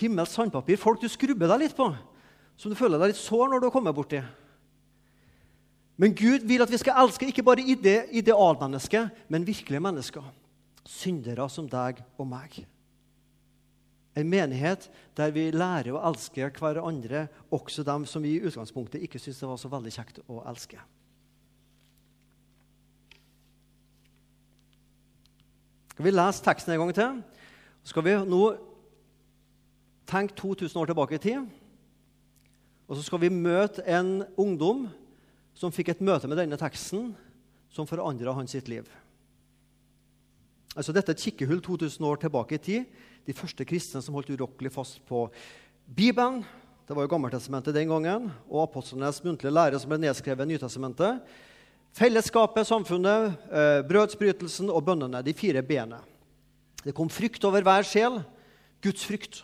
himmelsk 0.00 0.32
sandpapir. 0.32 0.80
Folk 0.80 0.98
du 0.98 1.06
skrubber 1.12 1.52
deg 1.52 1.66
litt 1.66 1.76
på 1.78 1.86
som 2.56 2.72
du 2.72 2.78
føler 2.78 3.00
deg 3.00 3.12
litt 3.12 3.20
sår 3.20 3.50
når 3.52 3.60
du 3.60 3.68
har 3.68 3.74
kommet 3.74 3.96
borti. 3.96 4.20
Men 5.96 6.12
Gud 6.16 6.44
vil 6.48 6.64
at 6.64 6.72
vi 6.72 6.80
skal 6.80 6.98
elske 7.04 7.28
ikke 7.30 7.44
bare 7.44 7.64
ide 7.64 8.02
idealmennesket, 8.16 9.12
men 9.32 9.46
virkelige 9.48 9.80
mennesker. 9.80 10.24
Syndere 10.86 11.48
som 11.52 11.68
deg 11.68 12.02
og 12.20 12.28
meg. 12.28 12.58
En 14.16 14.28
menighet 14.28 14.86
der 15.16 15.32
vi 15.32 15.50
lærer 15.52 15.96
å 15.96 16.02
elske 16.08 16.48
hverandre, 16.56 17.26
også 17.52 17.84
dem 17.84 18.04
som 18.08 18.24
vi 18.24 18.36
i 18.36 18.44
utgangspunktet 18.44 19.04
ikke 19.04 19.20
syntes 19.20 19.42
det 19.42 19.50
var 19.50 19.60
så 19.60 19.72
veldig 19.72 19.92
kjekt 19.92 20.20
å 20.28 20.40
elske. 20.48 20.80
Skal 25.92 26.04
vi 26.04 26.12
lese 26.12 26.44
teksten 26.44 26.74
en 26.74 26.82
gang 26.84 26.96
til? 26.96 27.20
Skal 27.88 28.04
vi 28.04 28.16
nå 28.28 28.42
tenke 30.06 30.36
2000 30.36 30.80
år 30.80 30.90
tilbake 30.90 31.16
i 31.16 31.22
tid. 31.22 31.46
Og 32.86 32.96
så 32.96 33.02
skal 33.06 33.22
vi 33.24 33.32
møte 33.34 33.82
en 33.90 34.20
ungdom 34.38 34.86
som 35.56 35.72
fikk 35.74 35.90
et 35.94 36.04
møte 36.04 36.28
med 36.30 36.38
denne 36.38 36.58
teksten 36.60 37.10
som 37.72 37.88
forandra 37.88 38.34
hans 38.36 38.54
sitt 38.54 38.70
liv. 38.70 38.86
Altså 40.76 40.92
Dette 40.92 41.12
er 41.12 41.16
et 41.16 41.24
kikkehull 41.24 41.62
2000 41.64 42.04
år 42.06 42.20
tilbake 42.20 42.58
i 42.58 42.62
tid. 42.62 42.86
De 43.26 43.34
første 43.34 43.64
kristne 43.66 44.02
som 44.04 44.14
holdt 44.14 44.34
urokkelig 44.36 44.70
fast 44.74 45.00
på 45.08 45.24
Bibelen. 45.86 46.42
Det 46.86 46.94
var 46.94 47.06
jo 47.06 47.10
Gammeltestamentet 47.10 47.74
den 47.74 47.90
gangen, 47.90 48.28
og 48.46 48.62
apostlenes 48.62 49.18
muntlige 49.24 49.50
lære 49.50 49.80
som 49.82 49.90
ble 49.90 49.98
nedskrevet 50.04 50.46
i 50.46 50.52
Nytestamentet. 50.52 51.24
Fellesskapet, 51.96 52.68
samfunnet, 52.68 53.34
eh, 53.50 53.80
brødsbrytelsen 53.88 54.70
og 54.70 54.84
bønnene. 54.84 55.24
De 55.24 55.34
fire 55.34 55.62
bene. 55.66 55.98
Det 56.84 56.94
kom 56.94 57.08
frykt 57.10 57.42
over 57.44 57.64
hver 57.64 57.82
sjel. 57.82 58.20
Guds 58.84 59.02
frykt. 59.08 59.42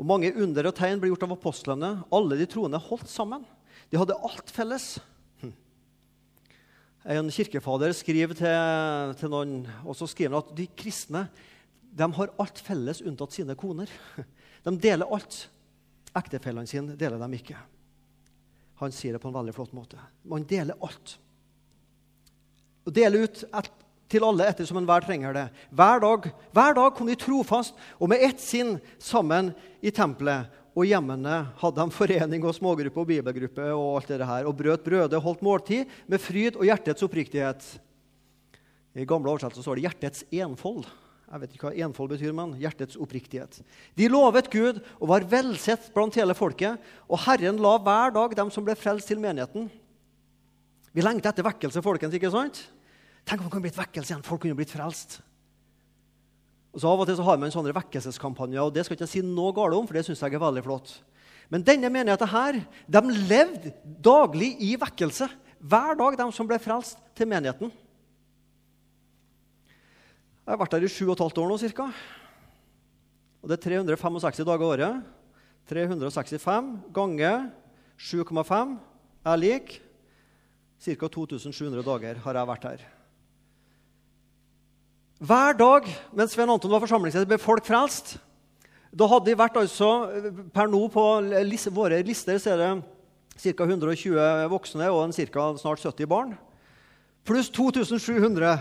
Og 0.00 0.08
Mange 0.08 0.32
under 0.34 0.68
og 0.70 0.76
tegn 0.78 1.00
ble 1.02 1.10
gjort 1.12 1.26
av 1.26 1.34
apostlene. 1.36 1.90
Alle 2.14 2.38
de 2.40 2.48
troende 2.50 2.80
holdt 2.80 3.10
sammen. 3.12 3.44
De 3.92 4.00
hadde 4.00 4.16
alt 4.16 4.52
felles. 4.52 4.86
Hm. 5.42 5.52
En 7.16 7.32
kirkefader 7.34 7.94
skriver 7.96 8.38
til, 8.38 9.16
til, 9.20 9.32
noen, 9.32 9.56
og 9.84 9.98
så 9.98 10.08
skriver 10.10 10.32
han 10.32 10.44
at 10.44 10.54
de 10.58 10.68
kristne 10.78 11.26
de 11.92 12.08
har 12.16 12.32
alt 12.40 12.60
felles 12.64 13.02
unntatt 13.04 13.34
sine 13.36 13.56
koner. 13.58 13.90
De 14.64 14.72
deler 14.78 15.10
alt. 15.12 15.42
Ektefellene 16.16 16.68
sine 16.70 16.96
deler 16.96 17.20
dem 17.20 17.32
ikke. 17.36 17.58
Han 18.80 18.92
sier 18.94 19.16
det 19.16 19.20
på 19.22 19.28
en 19.28 19.36
veldig 19.36 19.54
flott 19.56 19.72
måte. 19.76 20.00
Man 20.28 20.46
deler 20.48 20.78
alt. 20.80 21.16
Og 22.86 22.94
deler 22.96 23.26
ut 23.26 23.42
et, 23.44 23.70
til 24.12 24.26
alle 24.26 24.46
ettersom 24.50 24.78
enhver 24.80 25.04
trenger 25.06 25.36
det. 25.36 25.46
Hver 25.72 26.02
dag, 26.04 26.28
hver 26.52 26.76
dag 26.78 26.96
kom 26.96 27.08
de 27.08 27.16
trofast 27.18 27.76
og 27.98 28.12
med 28.12 28.24
ett 28.24 28.42
sinn 28.42 28.76
sammen 29.00 29.52
i 29.80 29.92
tempelet. 29.94 30.50
Og 30.72 30.88
hjemmene 30.88 31.42
hadde 31.60 31.84
de 31.84 31.92
forening 31.92 32.44
og 32.48 32.54
smågruppe 32.56 33.02
og 33.02 33.08
bibelgruppe 33.10 33.66
og 33.74 33.98
alt 33.98 34.12
det 34.14 34.24
her, 34.24 34.46
og 34.48 34.56
brøt 34.56 34.84
brødet 34.86 35.18
og 35.18 35.26
holdt 35.26 35.44
måltid 35.44 35.90
med 36.08 36.22
fryd 36.22 36.56
og 36.56 36.64
hjertets 36.64 37.04
oppriktighet. 37.04 37.66
I 38.96 39.08
gamle 39.08 39.28
oversettelser 39.32 39.64
står 39.64 39.76
det 39.76 39.84
'hjertets 39.84 40.24
enfold'. 40.32 40.88
Jeg 41.32 41.40
vet 41.40 41.52
ikke 41.56 41.68
hva 41.70 41.84
enfold 41.86 42.10
betyr, 42.12 42.32
men 42.36 42.50
hjertets 42.60 42.96
oppriktighet. 43.00 43.62
De 43.96 44.08
lovet 44.08 44.50
Gud 44.52 44.82
og 45.00 45.08
var 45.08 45.24
velsett 45.24 45.88
blant 45.94 46.14
hele 46.14 46.34
folket, 46.36 46.76
og 47.08 47.22
Herren 47.24 47.56
la 47.56 47.78
hver 47.78 48.12
dag 48.12 48.36
dem 48.36 48.50
som 48.52 48.64
ble 48.64 48.76
frelst, 48.76 49.08
til 49.08 49.20
menigheten. 49.20 49.70
Vi 50.92 51.00
lengter 51.00 51.32
etter 51.32 51.46
vekkelse, 51.46 51.80
folkens. 51.80 52.12
ikke 52.14 52.30
sant? 52.30 52.68
Tenk 53.28 53.40
om 53.40 53.46
det 53.46 53.52
kunne 53.54 53.66
blitt 53.66 53.78
vekkelse 53.78 54.12
igjen. 54.12 54.24
Folk 54.26 54.42
kunne 54.44 54.58
blitt 54.58 54.72
frelst. 54.74 55.20
Og 56.72 56.80
så 56.80 56.88
Av 56.88 57.02
og 57.02 57.08
til 57.08 57.18
så 57.18 57.26
har 57.26 57.40
man 57.40 57.52
sånne 57.52 57.74
vekkelseskampanjer, 57.76 58.64
og 58.64 58.72
det 58.72 58.86
skal 58.86 58.96
ikke 58.96 59.04
jeg 59.04 59.14
si 59.18 59.22
noe 59.26 59.52
galt 59.56 59.76
om, 59.76 59.86
for 59.88 59.96
det 59.96 60.06
synes 60.06 60.22
jeg 60.24 60.36
er 60.36 60.40
veldig 60.40 60.64
flott. 60.64 60.94
Men 61.52 61.64
denne 61.66 61.90
menigheten 61.92 62.30
her, 62.32 62.58
de 62.88 63.02
levde 63.28 63.74
daglig 64.00 64.54
i 64.64 64.72
vekkelse. 64.80 65.28
Hver 65.60 65.98
dag, 66.00 66.16
de 66.18 66.26
som 66.32 66.48
ble 66.48 66.56
frelst 66.62 66.96
til 67.18 67.28
menigheten. 67.28 67.70
Jeg 70.42 70.50
har 70.50 70.58
vært 70.58 70.72
der 70.74 70.86
i 70.88 70.90
sju 70.90 71.04
og 71.06 71.14
et 71.14 71.22
halvt 71.22 71.42
år 71.42 71.52
nå 71.52 71.58
ca. 71.76 71.90
Og 73.42 73.50
det 73.50 73.58
er 73.58 73.66
365 73.68 74.48
dager 74.48 74.64
i 74.64 74.70
året. 74.70 75.04
365 75.70 76.72
ganger 76.96 77.44
7,5 78.00 78.74
er 79.28 79.38
lik 79.38 79.76
ca. 80.82 81.06
2700 81.06 81.84
dager 81.86 82.24
har 82.24 82.40
jeg 82.40 82.50
vært 82.50 82.68
her. 82.72 82.88
Hver 85.22 85.54
dag 85.54 85.86
mens 86.10 86.32
Svein 86.34 86.50
Anton 86.50 86.72
var 86.72 86.82
forsamlingsleder, 86.82 87.28
ble 87.30 87.38
folk 87.38 87.66
frelst. 87.66 88.16
Da 88.90 89.06
hadde 89.06 89.30
de 89.30 89.38
vært 89.38 89.60
altså, 89.60 89.90
Per 90.52 90.70
nå 90.70 90.80
på 90.92 91.04
våre 91.76 92.00
lister 92.02 92.40
så 92.42 92.56
er 92.56 92.58
det 92.58 93.52
ca. 93.54 93.68
120 93.68 94.18
voksne 94.50 94.90
og 94.90 95.04
en 95.04 95.14
ca. 95.14 95.46
snart 95.62 95.84
70 95.84 96.10
barn. 96.10 96.34
Pluss 97.22 97.52
2700 97.54 98.56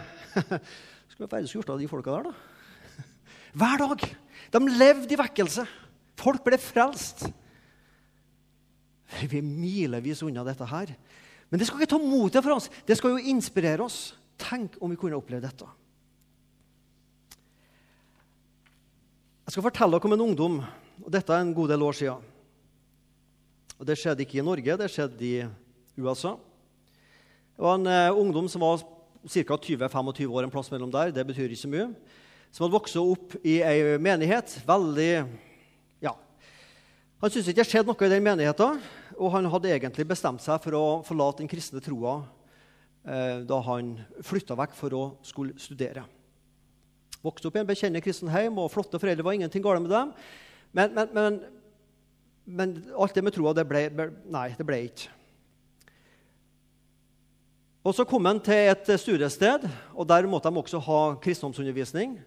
Skulle 1.09 1.25
være 1.25 1.33
ferdig 1.33 1.51
gjort 1.55 1.73
av 1.73 1.81
de 1.81 1.89
folka 1.89 2.13
der, 2.13 2.29
da. 2.29 3.01
Hver 3.57 3.81
dag. 3.81 4.07
De 4.53 4.63
levde 4.69 5.17
i 5.17 5.19
vekkelse. 5.19 5.65
Folk 6.21 6.45
ble 6.45 6.61
frelst. 6.61 7.25
Vi 9.25 9.41
er 9.41 9.43
milevis 9.43 10.21
unna 10.23 10.45
dette 10.45 10.69
her. 10.69 10.93
Men 11.49 11.59
det 11.59 11.65
skal 11.67 11.81
ikke 11.81 11.95
ta 11.97 12.05
motet 12.05 12.45
fra 12.45 12.61
oss. 12.61 12.69
Det 12.85 13.01
skal 13.01 13.17
jo 13.17 13.29
inspirere 13.33 13.83
oss. 13.83 14.11
Tenk 14.39 14.77
om 14.77 14.93
vi 14.93 15.01
kunne 15.01 15.17
oppleve 15.17 15.43
dette. 15.49 15.65
Jeg 19.41 19.55
skal 19.55 19.65
fortelle 19.65 19.97
dere 19.97 20.05
om 20.05 20.13
en 20.13 20.23
ungdom. 20.27 20.55
og 21.01 21.09
Dette 21.09 21.33
er 21.33 21.41
en 21.41 21.53
god 21.53 21.71
del 21.73 21.81
år 21.81 21.95
siden. 21.97 22.21
Og 23.79 23.85
Det 23.85 23.97
skjedde 23.97 24.21
ikke 24.21 24.37
i 24.37 24.45
Norge, 24.45 24.77
det 24.77 24.89
skjedde 24.93 25.25
i 25.25 25.47
USA. 25.97 26.35
Det 27.57 27.65
var 27.65 27.79
en 27.79 27.87
eh, 27.89 28.13
ungdom 28.13 28.47
som 28.47 28.61
var 28.61 28.83
ca. 29.25 29.57
20-25 29.57 30.29
år, 30.29 30.43
en 30.43 30.53
plass 30.53 30.69
mellom 30.69 30.91
der. 30.93 31.09
Det 31.09 31.25
betyr 31.25 31.49
ikke 31.49 31.63
så 31.63 31.71
mye. 31.73 31.87
Som 32.51 32.67
hadde 32.67 32.77
vokst 32.77 33.01
opp 33.01 33.33
i 33.41 33.57
ei 33.65 33.97
menighet. 33.97 34.61
Veldig 34.67 35.25
Ja. 36.05 36.13
Han 37.21 37.29
syntes 37.29 37.49
ikke 37.49 37.63
det 37.63 37.69
skjedde 37.71 37.89
noe 37.89 38.05
i 38.05 38.13
den 38.13 38.23
menigheten, 38.23 38.79
og 39.17 39.31
han 39.33 39.49
hadde 39.49 39.73
egentlig 39.73 40.05
bestemt 40.05 40.41
seg 40.41 40.61
for 40.61 40.77
å 40.77 40.85
forlate 41.05 41.41
den 41.41 41.49
kristne 41.49 41.81
troa 41.81 42.19
eh, 43.05 43.41
da 43.41 43.61
han 43.65 43.95
flytta 44.21 44.53
vekk 44.53 44.77
for 44.77 44.93
å 44.93 45.05
skulle 45.25 45.57
studere. 45.57 46.05
Vokste 47.21 47.49
opp 47.49 47.57
i 47.57 47.61
en 47.61 47.69
bekjennende 47.69 48.01
kristen 48.01 48.31
heim, 48.33 48.57
og 48.57 48.71
flotte 48.73 48.99
foreldre 49.01 49.25
var 49.25 49.37
ingenting 49.37 49.61
galt 49.61 49.83
med 49.83 49.93
dem. 49.93 50.13
Men, 50.73 50.93
men, 50.95 51.09
men, 51.13 51.39
men 52.45 52.77
alt 52.97 53.13
det 53.13 53.23
med 53.25 53.35
troa, 53.35 53.53
det 53.53 53.67
ble, 53.69 53.87
nei, 54.31 54.47
det 54.57 54.65
ble 54.65 54.79
ikke. 54.87 55.11
Og 57.81 57.95
Så 57.97 58.05
kom 58.05 58.27
han 58.29 58.37
til 58.45 58.69
et 58.69 58.89
studiested, 59.01 59.65
og 59.97 60.05
der 60.09 60.27
måtte 60.29 60.49
de 60.49 60.61
også 60.61 60.81
ha 60.85 61.01
kristendomsundervisning. 61.21 62.19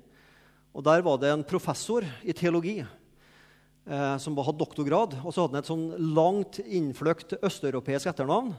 Og 0.74 0.82
Der 0.82 1.02
var 1.06 1.18
det 1.22 1.30
en 1.30 1.46
professor 1.46 2.02
i 2.26 2.34
teologi 2.34 2.80
eh, 2.82 4.16
som 4.18 4.34
hadde 4.34 4.58
doktorgrad. 4.58 5.14
Og 5.22 5.30
så 5.30 5.44
hadde 5.44 5.54
han 5.54 5.62
et 5.62 5.70
sånn 5.70 6.14
langt, 6.16 6.58
innfløkt 6.58 7.36
østeuropeisk 7.38 8.10
etternavn, 8.10 8.50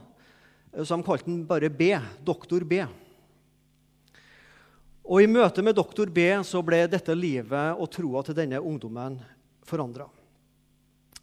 eh, 0.72 0.84
så 0.84 0.96
de 0.96 1.04
kalte 1.04 1.28
han 1.28 1.42
bare 1.48 1.68
B. 1.68 1.92
Doktor 2.24 2.64
B. 2.64 2.80
Og 5.06 5.22
I 5.22 5.30
møte 5.30 5.62
med 5.62 5.76
doktor 5.78 6.10
B 6.10 6.24
så 6.42 6.58
ble 6.66 6.80
dette 6.90 7.14
livet 7.14 7.78
og 7.78 7.90
troa 7.94 8.24
til 8.26 8.34
denne 8.34 8.58
ungdommen 8.58 9.20
forandra. 9.66 10.08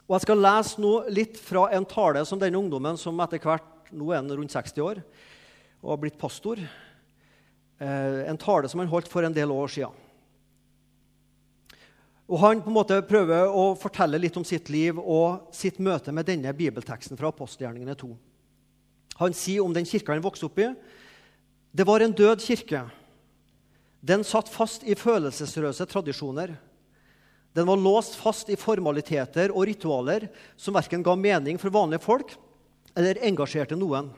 Jeg 0.04 0.24
skal 0.24 0.40
lese 0.40 0.80
nå 0.80 0.92
litt 1.12 1.36
fra 1.40 1.66
en 1.72 1.84
tale 1.88 2.22
som 2.28 2.40
denne 2.40 2.60
ungdommen, 2.60 2.96
som 3.00 3.20
etter 3.24 3.40
hvert 3.44 3.92
nå 3.92 4.08
er 4.12 4.24
rundt 4.24 4.52
60 4.52 4.80
år, 4.84 5.02
og 5.84 5.92
har 5.92 6.00
blitt 6.00 6.18
pastor. 6.20 6.60
Eh, 6.60 8.18
en 8.28 8.40
tale 8.40 8.68
som 8.72 8.80
han 8.80 8.88
holdt 8.88 9.12
for 9.12 9.24
en 9.24 9.36
del 9.36 9.52
år 9.52 9.68
siden. 9.76 10.00
Og 12.24 12.40
Han 12.40 12.62
på 12.64 12.72
en 12.72 12.78
måte 12.78 13.02
prøver 13.04 13.52
å 13.52 13.74
fortelle 13.76 14.16
litt 14.16 14.36
om 14.40 14.44
sitt 14.48 14.70
liv 14.72 14.96
og 14.96 15.52
sitt 15.52 15.76
møte 15.76 16.12
med 16.12 16.24
denne 16.24 16.52
bibelteksten 16.56 17.20
fra 17.20 17.28
apostelgjerningene 17.28 17.96
2. 18.00 18.14
Han 19.20 19.36
sier 19.36 19.64
om 19.64 19.74
den 19.76 19.84
kirka 19.84 20.16
han 20.16 20.24
vokste 20.24 20.48
opp 20.48 20.58
i 20.58 20.72
det 21.74 21.84
var 21.84 22.00
en 22.00 22.12
død 22.14 22.38
kirke. 22.38 22.84
Den 24.04 24.24
satt 24.26 24.50
fast 24.52 24.82
i 24.84 24.96
følelsesløse 24.98 25.86
tradisjoner. 25.88 26.52
Den 27.56 27.68
var 27.70 27.80
låst 27.80 28.18
fast 28.20 28.50
i 28.52 28.58
formaliteter 28.58 29.54
og 29.54 29.64
ritualer 29.70 30.26
som 30.60 30.76
verken 30.76 31.04
ga 31.06 31.14
mening 31.16 31.56
for 31.62 31.72
vanlige 31.72 32.04
folk 32.04 32.34
eller 32.98 33.22
engasjerte 33.24 33.78
noen. 33.78 34.10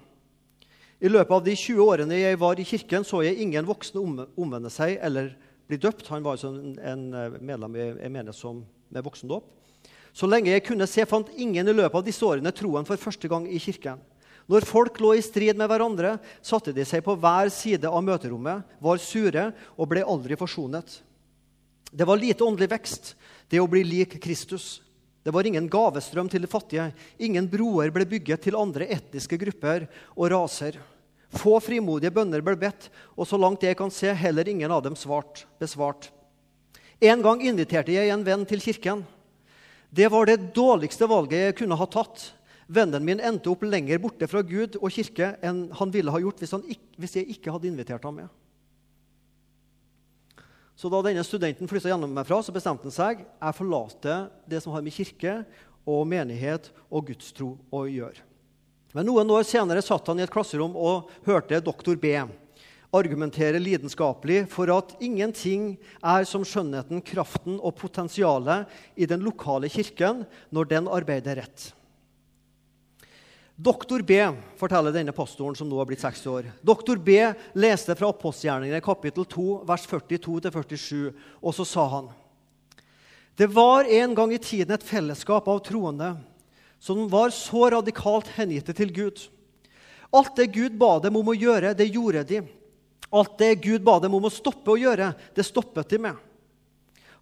I 0.98 1.12
løpet 1.12 1.34
av 1.36 1.44
de 1.44 1.52
20 1.54 1.82
årene 1.84 2.18
jeg 2.18 2.38
var 2.40 2.58
i 2.58 2.64
kirken, 2.66 3.04
så 3.04 3.20
jeg 3.22 3.38
ingen 3.44 3.68
voksne 3.68 4.00
omvende 4.00 4.72
seg 4.72 4.96
eller 5.04 5.34
bli 5.68 5.78
døpt. 5.78 6.08
Han 6.08 6.24
var 6.24 6.38
altså 6.38 6.54
en, 6.56 7.12
eh, 7.14 7.38
medlem 7.38 7.76
i 7.76 7.86
en 8.08 8.12
menighet 8.12 8.64
med 8.90 9.04
voksendåp. 9.04 9.44
Så 10.16 10.26
lenge 10.26 10.50
jeg 10.50 10.64
kunne 10.64 10.86
se, 10.88 11.04
fant 11.04 11.28
ingen 11.36 11.68
i 11.68 11.76
løpet 11.76 11.94
av 11.94 12.04
disse 12.04 12.24
årene 12.24 12.50
troen 12.50 12.86
for 12.88 12.96
første 12.96 13.28
gang 13.28 13.46
i 13.46 13.60
kirken. 13.60 14.00
Når 14.46 14.66
folk 14.68 15.00
lå 15.02 15.16
i 15.18 15.24
strid 15.24 15.58
med 15.58 15.66
hverandre, 15.70 16.16
satte 16.44 16.74
de 16.74 16.84
seg 16.86 17.02
på 17.04 17.16
hver 17.18 17.50
side 17.50 17.90
av 17.90 18.02
møterommet, 18.06 18.62
var 18.78 19.02
sure 19.02 19.48
og 19.74 19.88
ble 19.90 20.04
aldri 20.06 20.38
forsonet. 20.38 21.00
Det 21.90 22.06
var 22.06 22.20
lite 22.20 22.44
åndelig 22.46 22.70
vekst, 22.70 23.14
det 23.50 23.62
å 23.62 23.66
bli 23.70 23.82
lik 23.86 24.18
Kristus. 24.22 24.80
Det 25.26 25.34
var 25.34 25.46
ingen 25.48 25.66
gavestrøm 25.66 26.28
til 26.30 26.44
de 26.44 26.50
fattige. 26.50 26.92
Ingen 27.18 27.48
broer 27.50 27.90
ble 27.90 28.06
bygget 28.06 28.44
til 28.46 28.58
andre 28.58 28.86
etniske 28.94 29.38
grupper 29.40 29.88
og 30.14 30.30
raser. 30.30 30.78
Få 31.34 31.58
frimodige 31.58 32.14
bønner 32.14 32.44
ble 32.46 32.54
bedt, 32.60 32.86
og 33.18 33.26
så 33.26 33.38
langt 33.40 33.66
jeg 33.66 33.74
kan 33.78 33.90
se, 33.90 34.12
heller 34.14 34.46
ingen 34.46 34.70
av 34.70 34.84
dem 34.84 34.94
svart, 34.94 35.42
besvart. 35.58 36.12
En 37.02 37.24
gang 37.24 37.42
inviterte 37.42 37.92
jeg 37.92 38.12
en 38.14 38.22
venn 38.24 38.46
til 38.46 38.62
kirken. 38.62 39.02
Det 39.90 40.06
var 40.12 40.30
det 40.30 40.52
dårligste 40.54 41.08
valget 41.10 41.48
jeg 41.48 41.58
kunne 41.58 41.78
ha 41.78 41.90
tatt. 41.90 42.30
Vennen 42.66 43.04
min 43.06 43.22
endte 43.22 43.50
opp 43.52 43.62
lenger 43.62 44.00
borte 44.02 44.26
fra 44.30 44.42
Gud 44.42 44.78
og 44.80 44.90
kirke 44.90 45.34
enn 45.44 45.66
han 45.78 45.92
ville 45.94 46.10
ha 46.10 46.20
gjort 46.22 46.42
hvis, 46.42 46.54
ikke, 46.74 46.88
hvis 46.98 47.16
jeg 47.20 47.28
ikke 47.36 47.54
hadde 47.54 47.70
invitert 47.70 48.06
ham 48.06 48.18
med. 48.18 48.30
Så 50.76 50.90
da 50.92 51.00
denne 51.06 51.22
studenten 51.24 51.70
flytta 51.70 51.96
fra, 52.26 52.40
så 52.42 52.52
bestemte 52.52 52.90
han 52.90 52.94
seg 52.94 53.22
jeg 53.22 53.56
forlater 53.56 54.26
det 54.44 54.60
som 54.64 54.74
har 54.74 54.82
med 54.84 54.92
kirke 54.92 55.38
og 55.86 56.02
menighet 56.10 56.72
og 56.90 57.06
gudstro 57.06 57.54
å 57.70 57.86
gjøre. 57.86 58.24
Men 58.92 59.06
Noen 59.06 59.30
år 59.30 59.46
senere 59.46 59.84
satt 59.84 60.08
han 60.08 60.18
i 60.18 60.24
et 60.24 60.32
klasserom 60.32 60.74
og 60.76 61.08
hørte 61.26 61.62
doktor 61.64 61.96
B 62.00 62.16
argumentere 62.94 63.60
lidenskapelig 63.60 64.44
for 64.52 64.70
at 64.74 64.94
ingenting 65.02 65.74
er 66.04 66.26
som 66.28 66.44
skjønnheten, 66.46 67.02
kraften 67.04 67.58
og 67.58 67.76
potensialet 67.80 68.70
i 68.96 69.08
den 69.08 69.24
lokale 69.26 69.70
kirken 69.72 70.24
når 70.54 70.70
den 70.70 70.90
arbeider 70.92 71.40
rett. 71.42 71.70
Doktor 73.56 74.02
B, 74.02 74.20
forteller 74.60 74.92
denne 74.92 75.14
pastoren 75.16 75.56
som 75.56 75.68
nå 75.68 75.78
har 75.80 75.88
blitt 75.88 76.02
60 76.04 76.28
år. 76.28 76.48
Doktor 76.60 77.00
B 77.00 77.14
leste 77.56 77.94
fra 77.96 78.10
apostelgjerningene 78.12 78.82
kapittel 78.84 79.24
2, 79.32 79.44
vers 79.64 79.86
42-47, 79.88 81.14
og 81.40 81.56
så 81.56 81.64
sa 81.64 81.86
han 81.94 82.10
Det 83.32 83.48
var 83.48 83.88
en 83.88 84.12
gang 84.18 84.36
i 84.36 84.42
tiden 84.42 84.76
et 84.76 84.84
fellesskap 84.84 85.48
av 85.48 85.64
troende 85.64 86.12
som 86.84 87.08
var 87.08 87.32
så 87.32 87.70
radikalt 87.78 88.28
hengitte 88.36 88.76
til 88.76 88.92
Gud. 88.92 89.24
Alt 90.12 90.36
det 90.36 90.52
Gud 90.52 90.76
ba 90.76 90.98
dem 91.00 91.16
om 91.16 91.32
å 91.32 91.40
gjøre, 91.40 91.72
det 91.72 91.88
gjorde 91.88 92.28
de. 92.28 92.44
Alt 93.08 93.38
det 93.40 93.54
Gud 93.64 93.80
ba 93.88 93.96
dem 94.04 94.14
om 94.20 94.28
å 94.28 94.36
stoppe 94.36 94.76
å 94.76 94.80
gjøre, 94.80 95.14
det 95.32 95.48
stoppet 95.48 95.96
de 95.96 96.04
med. 96.10 96.16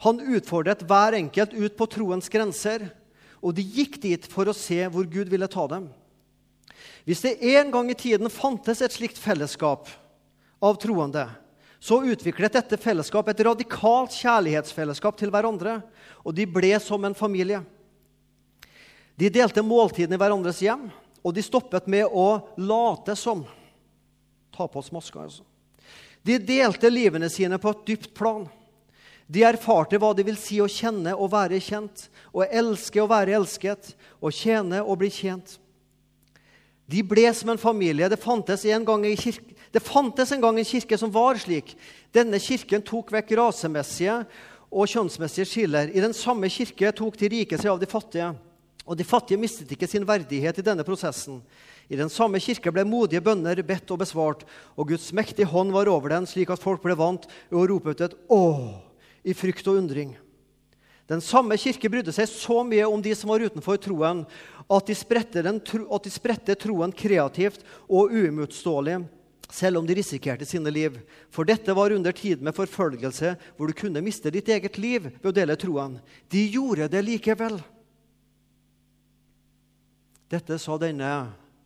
Han 0.03 0.19
utfordret 0.19 0.83
hver 0.83 1.15
enkelt 1.15 1.55
ut 1.55 1.79
på 1.79 1.87
troens 1.95 2.27
grenser, 2.27 2.91
og 3.39 3.55
de 3.55 3.63
gikk 3.63 4.03
dit 4.03 4.27
for 4.27 4.51
å 4.51 4.57
se 4.57 4.83
hvor 4.91 5.07
Gud 5.07 5.31
ville 5.31 5.47
ta 5.47 5.71
dem. 5.71 5.93
Hvis 7.05 7.21
det 7.21 7.37
en 7.55 7.71
gang 7.73 7.91
i 7.93 7.97
tiden 7.99 8.33
fantes 8.33 8.81
et 8.81 8.95
slikt 8.95 9.21
fellesskap 9.21 9.91
av 10.65 10.79
troende, 10.81 11.27
så 11.85 12.01
utviklet 12.09 12.55
dette 12.57 12.79
fellesskap 12.81 13.29
et 13.29 13.43
radikalt 13.45 14.15
kjærlighetsfellesskap 14.17 15.19
til 15.21 15.33
hverandre, 15.33 15.83
og 16.25 16.33
de 16.33 16.47
ble 16.49 16.73
som 16.81 17.05
en 17.05 17.17
familie. 17.17 17.61
De 19.21 19.29
delte 19.29 19.63
måltidene 19.63 20.17
i 20.17 20.23
hverandres 20.23 20.63
hjem, 20.65 20.89
og 21.21 21.35
de 21.37 21.45
stoppet 21.45 21.87
med 21.93 22.09
å 22.09 22.41
late 22.57 23.13
som. 23.21 23.45
Ta 24.55 24.65
på 24.65 24.81
oss 24.81 24.89
maska, 24.95 25.27
altså. 25.27 25.45
De 26.25 26.39
delte 26.41 26.89
livene 26.89 27.29
sine 27.29 27.59
på 27.61 27.75
et 27.75 27.85
dypt 27.91 28.15
plan. 28.17 28.47
De 29.29 29.45
erfarte 29.45 30.01
hva 30.01 30.15
det 30.17 30.25
vil 30.25 30.39
si 30.41 30.57
å 30.61 30.69
kjenne 30.69 31.13
og 31.13 31.35
være 31.37 31.61
kjent, 31.61 32.09
å 32.33 32.45
elske 32.45 33.03
og 33.03 33.11
være 33.13 33.37
elsket, 33.37 33.93
å 34.25 34.33
tjene 34.33 34.81
og 34.81 35.03
bli 35.03 35.13
tjent. 35.13 35.59
De 36.91 37.03
ble 37.07 37.27
som 37.35 37.53
en 37.53 37.61
familie. 37.61 38.09
Det 38.09 38.21
fantes 38.21 38.65
en 38.69 38.85
gang 38.85 39.05
en 39.07 39.17
kirke, 39.17 39.55
en, 39.75 40.41
gang 40.41 40.59
en 40.59 40.69
kirke 40.69 40.99
som 41.01 41.13
var 41.13 41.39
slik. 41.41 41.75
Denne 42.13 42.39
kirken 42.39 42.85
tok 42.85 43.13
vekk 43.15 43.37
rasemessige 43.41 44.21
og 44.71 44.91
kjønnsmessige 44.91 45.49
skiller. 45.49 45.93
I 45.95 46.03
den 46.05 46.15
samme 46.15 46.51
kirke 46.53 46.93
tok 46.93 47.17
de 47.19 47.31
rike 47.33 47.59
seg 47.59 47.73
av 47.73 47.81
de 47.81 47.89
fattige. 47.89 48.35
Og 48.85 48.99
de 48.99 49.07
fattige 49.07 49.41
mistet 49.41 49.71
ikke 49.73 49.89
sin 49.89 50.05
verdighet 50.05 50.59
i 50.61 50.65
denne 50.67 50.85
prosessen. 50.85 51.41
I 51.89 51.97
den 51.97 52.11
samme 52.13 52.41
kirke 52.41 52.73
ble 52.73 52.85
modige 52.89 53.23
bønner 53.25 53.61
bedt 53.65 53.91
og 53.93 54.03
besvart, 54.03 54.45
og 54.77 54.89
Guds 54.93 55.11
mektige 55.17 55.49
hånd 55.49 55.73
var 55.73 55.89
over 55.89 56.13
den, 56.13 56.29
slik 56.29 56.53
at 56.53 56.61
folk 56.61 56.85
ble 56.85 56.97
vant 56.97 57.25
til 57.25 57.61
å 57.61 57.65
rope 57.69 57.93
ut 57.93 58.05
et 58.05 58.17
'Å!' 58.29 58.81
i 59.25 59.33
frykt 59.33 59.67
og 59.69 59.81
undring. 59.81 60.17
Den 61.09 61.21
samme 61.21 61.57
kirke 61.61 61.89
brydde 61.93 62.13
seg 62.17 62.29
så 62.29 62.63
mye 62.65 62.85
om 62.89 63.03
de 63.05 63.13
som 63.17 63.29
var 63.29 63.43
utenfor 63.45 63.77
troen, 63.77 64.23
at 64.71 64.87
de 64.89 64.95
spredte, 64.97 65.43
den, 65.45 65.61
at 65.61 66.07
de 66.07 66.13
spredte 66.13 66.57
troen 66.57 66.93
kreativt 66.97 67.65
og 67.85 68.15
uimotståelig, 68.15 69.03
selv 69.53 69.79
om 69.79 69.87
de 69.87 69.97
risikerte 69.99 70.47
sine 70.49 70.73
liv. 70.73 70.97
For 71.31 71.47
dette 71.47 71.75
var 71.77 71.93
under 71.93 72.17
tid 72.17 72.43
med 72.43 72.57
forfølgelse, 72.57 73.35
hvor 73.57 73.69
du 73.69 73.77
kunne 73.77 74.03
miste 74.05 74.33
ditt 74.33 74.49
eget 74.49 74.79
liv 74.81 75.11
ved 75.21 75.31
å 75.31 75.37
dele 75.37 75.59
troen. 75.61 75.99
De 76.33 76.47
gjorde 76.49 76.89
det 76.91 77.05
likevel. 77.05 77.61
Dette 80.33 80.59
sa 80.59 80.79
denne 80.81 81.11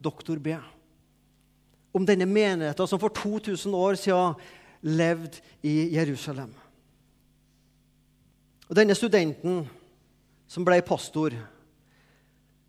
doktor 0.03 0.43
B 0.43 0.59
om 1.99 2.05
denne 2.07 2.27
menigheten 2.29 2.87
som 2.87 3.01
for 3.01 3.11
2000 3.15 3.75
år 3.75 3.97
siden 3.99 4.35
levde 4.83 5.41
i 5.67 5.95
Jerusalem. 5.97 6.51
Og 8.69 8.77
Denne 8.77 8.95
studenten 8.95 9.63
som 10.49 10.67
ble 10.67 10.79
pastor, 10.85 11.35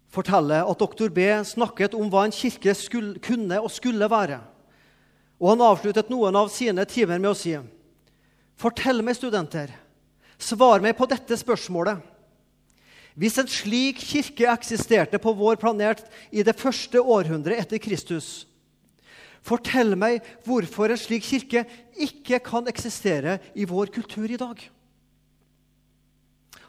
forteller 0.10 0.66
at 0.66 0.80
doktor 0.82 1.12
B 1.14 1.26
snakket 1.46 1.96
om 1.98 2.10
hva 2.12 2.26
en 2.26 2.34
kirke 2.36 2.74
skulle, 2.78 3.20
kunne 3.24 3.60
og 3.62 3.72
skulle 3.74 4.10
være. 4.10 4.40
Og 5.40 5.54
Han 5.54 5.64
avsluttet 5.64 6.10
noen 6.12 6.36
av 6.36 6.50
sine 6.52 6.86
timer 6.86 7.20
med 7.20 7.32
å 7.32 7.38
si.: 7.38 7.56
Fortell 8.60 9.02
meg, 9.02 9.16
studenter, 9.16 9.72
svar 10.38 10.82
meg 10.84 10.98
på 10.98 11.08
dette 11.08 11.38
spørsmålet. 11.40 12.02
Hvis 13.20 13.38
en 13.40 13.48
slik 13.52 14.00
kirke 14.00 14.48
eksisterte 14.48 15.20
på 15.20 15.34
vår 15.36 15.58
planet 15.60 16.06
i 16.32 16.44
det 16.44 16.56
første 16.56 17.00
århundret 17.00 17.60
etter 17.60 17.80
Kristus, 17.80 18.46
fortell 19.44 19.96
meg 19.96 20.24
hvorfor 20.46 20.92
en 20.92 21.00
slik 21.00 21.26
kirke 21.28 21.66
ikke 22.00 22.40
kan 22.44 22.68
eksistere 22.68 23.40
i 23.56 23.68
vår 23.68 23.92
kultur 23.96 24.28
i 24.28 24.40
dag. 24.40 24.60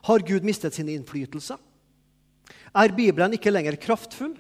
Har 0.07 0.27
Gud 0.27 0.47
mistet 0.47 0.75
sin 0.75 0.89
innflytelse? 0.89 1.59
Er 2.75 2.95
Bibelen 2.95 3.35
ikke 3.35 3.53
lenger 3.53 3.79
kraftfull? 3.81 4.37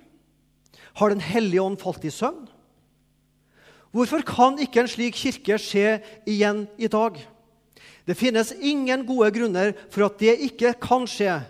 Har 0.95 1.11
Den 1.11 1.21
hellige 1.21 1.63
ånd 1.63 1.79
falt 1.81 2.05
i 2.05 2.11
søvn? 2.11 2.49
Hvorfor 3.91 4.23
kan 4.23 4.59
ikke 4.63 4.85
en 4.85 4.91
slik 4.91 5.17
kirke 5.19 5.59
skje 5.59 5.99
igjen 6.29 6.67
i 6.79 6.87
dag? 6.87 7.17
Det 8.07 8.15
finnes 8.19 8.53
ingen 8.55 9.03
gode 9.07 9.33
grunner 9.35 9.73
for 9.91 10.07
at 10.07 10.19
det 10.23 10.37
ikke 10.47 10.77
kan 10.79 11.09
skje. 11.11 11.41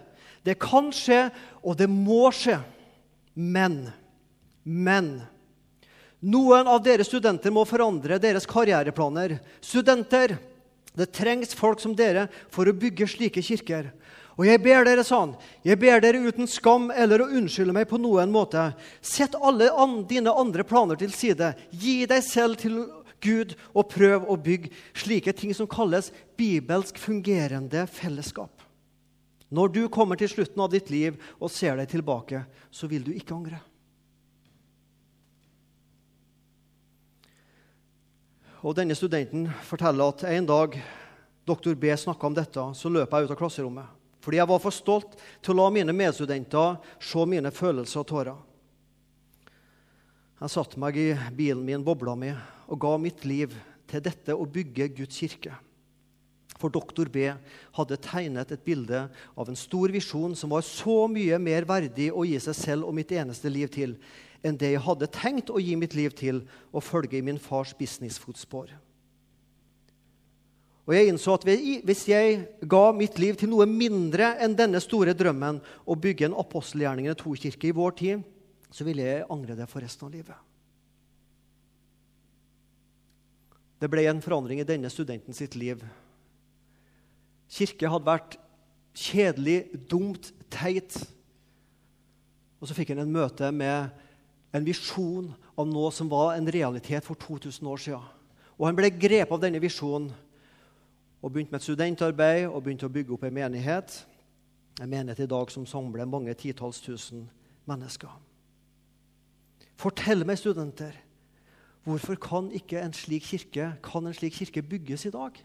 Det 0.44 0.56
kan 0.60 0.88
skje, 0.92 1.28
og 1.60 1.76
det 1.76 1.88
må 1.92 2.30
skje. 2.32 2.56
Men, 3.36 3.90
men 4.64 5.20
Noen 6.20 6.68
av 6.68 6.82
dere 6.84 7.04
studenter 7.04 7.52
må 7.52 7.62
forandre 7.64 8.18
deres 8.20 8.44
karriereplaner. 8.48 9.38
Studenter, 9.64 10.34
det 10.92 11.12
trengs 11.16 11.54
folk 11.56 11.80
som 11.80 11.94
dere 11.96 12.26
for 12.52 12.68
å 12.68 12.76
bygge 12.76 13.08
slike 13.08 13.40
kirker. 13.44 13.88
Og 14.40 14.46
jeg 14.48 14.62
ber 14.64 14.86
dere 14.88 15.02
sånn, 15.04 15.34
jeg 15.60 15.76
ber 15.76 16.00
dere 16.00 16.22
uten 16.24 16.48
skam 16.48 16.86
eller 16.88 17.20
å 17.20 17.26
unnskylde 17.36 17.74
meg 17.76 17.90
på 17.90 17.98
noen 18.00 18.30
måte. 18.32 18.70
Sett 19.04 19.34
alle 19.36 19.68
an, 19.68 19.98
dine 20.08 20.32
andre 20.32 20.64
planer 20.64 20.96
til 20.96 21.12
side. 21.12 21.50
Gi 21.76 22.06
deg 22.08 22.24
selv 22.24 22.56
til 22.62 22.78
Gud 23.20 23.52
og 23.74 23.90
prøv 23.92 24.24
å 24.32 24.38
bygge 24.40 24.72
slike 24.96 25.34
ting 25.36 25.52
som 25.52 25.68
kalles 25.68 26.08
bibelsk 26.40 26.96
fungerende 26.96 27.84
fellesskap. 27.92 28.64
Når 29.52 29.76
du 29.76 29.82
kommer 29.92 30.16
til 30.16 30.32
slutten 30.32 30.64
av 30.64 30.72
ditt 30.72 30.88
liv 30.88 31.20
og 31.36 31.52
ser 31.52 31.76
deg 31.76 31.92
tilbake, 31.92 32.40
så 32.72 32.88
vil 32.88 33.04
du 33.04 33.12
ikke 33.12 33.36
angre. 33.36 33.60
Og 38.64 38.72
denne 38.76 38.96
studenten 38.96 39.50
forteller 39.68 40.16
at 40.16 40.28
en 40.32 40.48
dag 40.48 40.80
doktor 41.44 41.76
B 41.76 41.92
snakka 41.92 42.24
om 42.24 42.40
dette, 42.40 42.70
så 42.72 42.88
løp 42.88 43.12
jeg 43.12 43.28
ut 43.28 43.36
av 43.36 43.44
klasserommet. 43.44 43.99
Fordi 44.30 44.38
jeg 44.38 44.46
var 44.46 44.60
for 44.62 44.70
stolt 44.70 45.14
til 45.42 45.56
å 45.56 45.64
la 45.64 45.72
mine 45.74 45.90
medstudenter 45.90 46.76
se 47.02 47.22
mine 47.26 47.50
følelser 47.50 47.98
og 47.98 48.04
tårer. 48.06 48.36
Jeg 50.38 50.52
satte 50.54 50.78
meg 50.78 51.00
i 51.02 51.08
bilen 51.34 51.64
min, 51.66 51.82
bobla 51.82 52.14
mi, 52.14 52.28
og 52.70 52.78
ga 52.78 52.92
mitt 53.02 53.24
liv 53.26 53.56
til 53.90 54.04
dette 54.04 54.36
å 54.38 54.46
bygge 54.46 54.86
Guds 55.00 55.18
kirke. 55.18 55.56
For 56.62 56.70
doktor 56.70 57.10
B 57.10 57.26
hadde 57.74 57.98
tegnet 58.06 58.54
et 58.54 58.62
bilde 58.62 59.00
av 59.10 59.50
en 59.50 59.58
stor 59.58 59.90
visjon 59.90 60.38
som 60.38 60.54
var 60.54 60.62
så 60.62 61.08
mye 61.10 61.42
mer 61.42 61.66
verdig 61.66 62.12
å 62.14 62.22
gi 62.22 62.38
seg 62.46 62.54
selv 62.54 62.86
og 62.86 62.94
mitt 63.00 63.10
eneste 63.10 63.50
liv 63.50 63.74
til 63.74 63.96
enn 64.46 64.62
det 64.62 64.76
jeg 64.76 64.84
hadde 64.86 65.10
tenkt 65.10 65.50
å 65.50 65.58
gi 65.58 65.74
mitt 65.74 65.98
liv 65.98 66.14
til 66.14 66.44
å 66.70 66.78
følge 66.78 67.18
i 67.18 67.26
min 67.26 67.42
fars 67.42 67.74
businessfotspor. 67.74 68.70
Og 70.88 70.94
jeg 70.96 71.10
innså 71.10 71.36
at 71.36 71.44
hvis 71.46 72.04
jeg 72.08 72.38
ga 72.70 72.84
mitt 72.96 73.18
liv 73.20 73.36
til 73.38 73.50
noe 73.52 73.66
mindre 73.68 74.32
enn 74.42 74.56
denne 74.58 74.80
store 74.82 75.14
drømmen 75.16 75.60
å 75.84 75.96
bygge 75.98 76.30
en 76.30 76.38
apostelgjerningene 76.40 77.18
to-kirke 77.18 77.68
i 77.68 77.76
vår 77.76 77.96
tid, 78.00 78.22
så 78.70 78.86
ville 78.86 79.04
jeg 79.04 79.26
angre 79.30 79.56
det 79.58 79.68
for 79.70 79.84
resten 79.84 80.08
av 80.08 80.14
livet. 80.14 80.46
Det 83.80 83.88
ble 83.88 84.04
en 84.10 84.20
forandring 84.20 84.60
i 84.60 84.68
denne 84.68 84.90
studenten 84.92 85.36
sitt 85.36 85.56
liv. 85.56 85.80
Kirke 87.50 87.88
hadde 87.90 88.08
vært 88.08 88.36
kjedelig, 88.96 89.62
dumt, 89.88 90.30
teit. 90.52 90.96
Og 92.60 92.68
så 92.68 92.76
fikk 92.76 92.92
han 92.92 93.04
en 93.04 93.14
møte 93.14 93.48
med 93.54 93.88
en 94.52 94.66
visjon 94.66 95.30
av 95.56 95.68
noe 95.70 95.92
som 95.94 96.10
var 96.10 96.34
en 96.34 96.50
realitet 96.50 97.06
for 97.06 97.18
2000 97.18 97.70
år 97.70 97.80
siden. 97.86 98.10
Og 98.58 98.66
han 98.68 98.76
ble 98.76 98.90
grepet 98.92 99.32
av 99.32 99.40
denne 99.42 99.62
visjonen 99.62 100.10
og 101.22 101.32
begynte 101.32 101.52
med 101.52 101.60
et 101.60 101.66
studentarbeid 101.66 102.46
og 102.48 102.62
begynte 102.62 102.88
å 102.88 102.92
bygge 102.92 103.12
opp 103.14 103.26
en 103.28 103.36
menighet. 103.36 104.06
En 104.80 104.88
menighet 104.88 105.26
i 105.26 105.28
dag 105.28 105.52
som 105.52 105.66
samler 105.68 106.08
mange 106.08 106.34
titalls 106.34 106.80
tusen 106.80 107.26
mennesker. 107.68 108.12
Fortell 109.80 110.24
meg, 110.28 110.38
studenter, 110.40 110.96
hvorfor 111.84 112.16
kan 112.20 112.50
ikke 112.52 112.80
en 112.80 112.96
slik 112.96 113.28
kirke, 113.28 113.72
kan 113.84 114.06
en 114.06 114.16
slik 114.16 114.36
kirke 114.38 114.62
bygges 114.64 115.06
i 115.08 115.12
dag? 115.14 115.36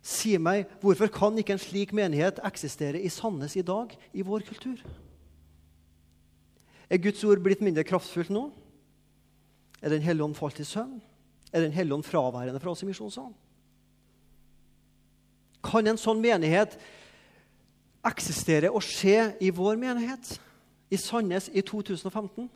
Si 0.00 0.36
meg, 0.40 0.68
hvorfor 0.80 1.12
kan 1.12 1.36
ikke 1.38 1.56
en 1.56 1.60
slik 1.60 1.92
menighet 1.96 2.40
eksistere 2.44 3.00
i 3.00 3.12
Sandnes 3.12 3.56
i 3.56 3.64
dag, 3.64 3.92
i 4.12 4.24
vår 4.24 4.44
kultur? 4.48 4.80
Er 6.90 6.98
Guds 6.98 7.24
ord 7.24 7.42
blitt 7.44 7.60
mindre 7.60 7.84
kraftfullt 7.84 8.32
nå? 8.32 8.48
Er 9.80 9.88
Den 9.88 10.02
hellige 10.02 10.24
ånd 10.24 10.34
falt 10.34 10.60
i 10.60 10.64
søvn? 10.64 11.00
Er 11.52 11.60
Den 11.60 11.72
hellige 11.72 11.94
ånd 11.94 12.04
fraværende 12.04 12.60
fra 12.60 12.70
oss 12.70 12.82
i 12.82 12.88
Misjonssalen? 12.88 13.36
Kan 15.64 15.86
en 15.86 16.00
sånn 16.00 16.22
menighet 16.22 16.78
eksistere 18.06 18.70
og 18.72 18.84
skje 18.84 19.34
i 19.44 19.50
vår 19.52 19.76
menighet 19.80 20.38
i 20.90 20.98
Sandnes 21.00 21.50
i 21.52 21.62
2015? 21.62 22.48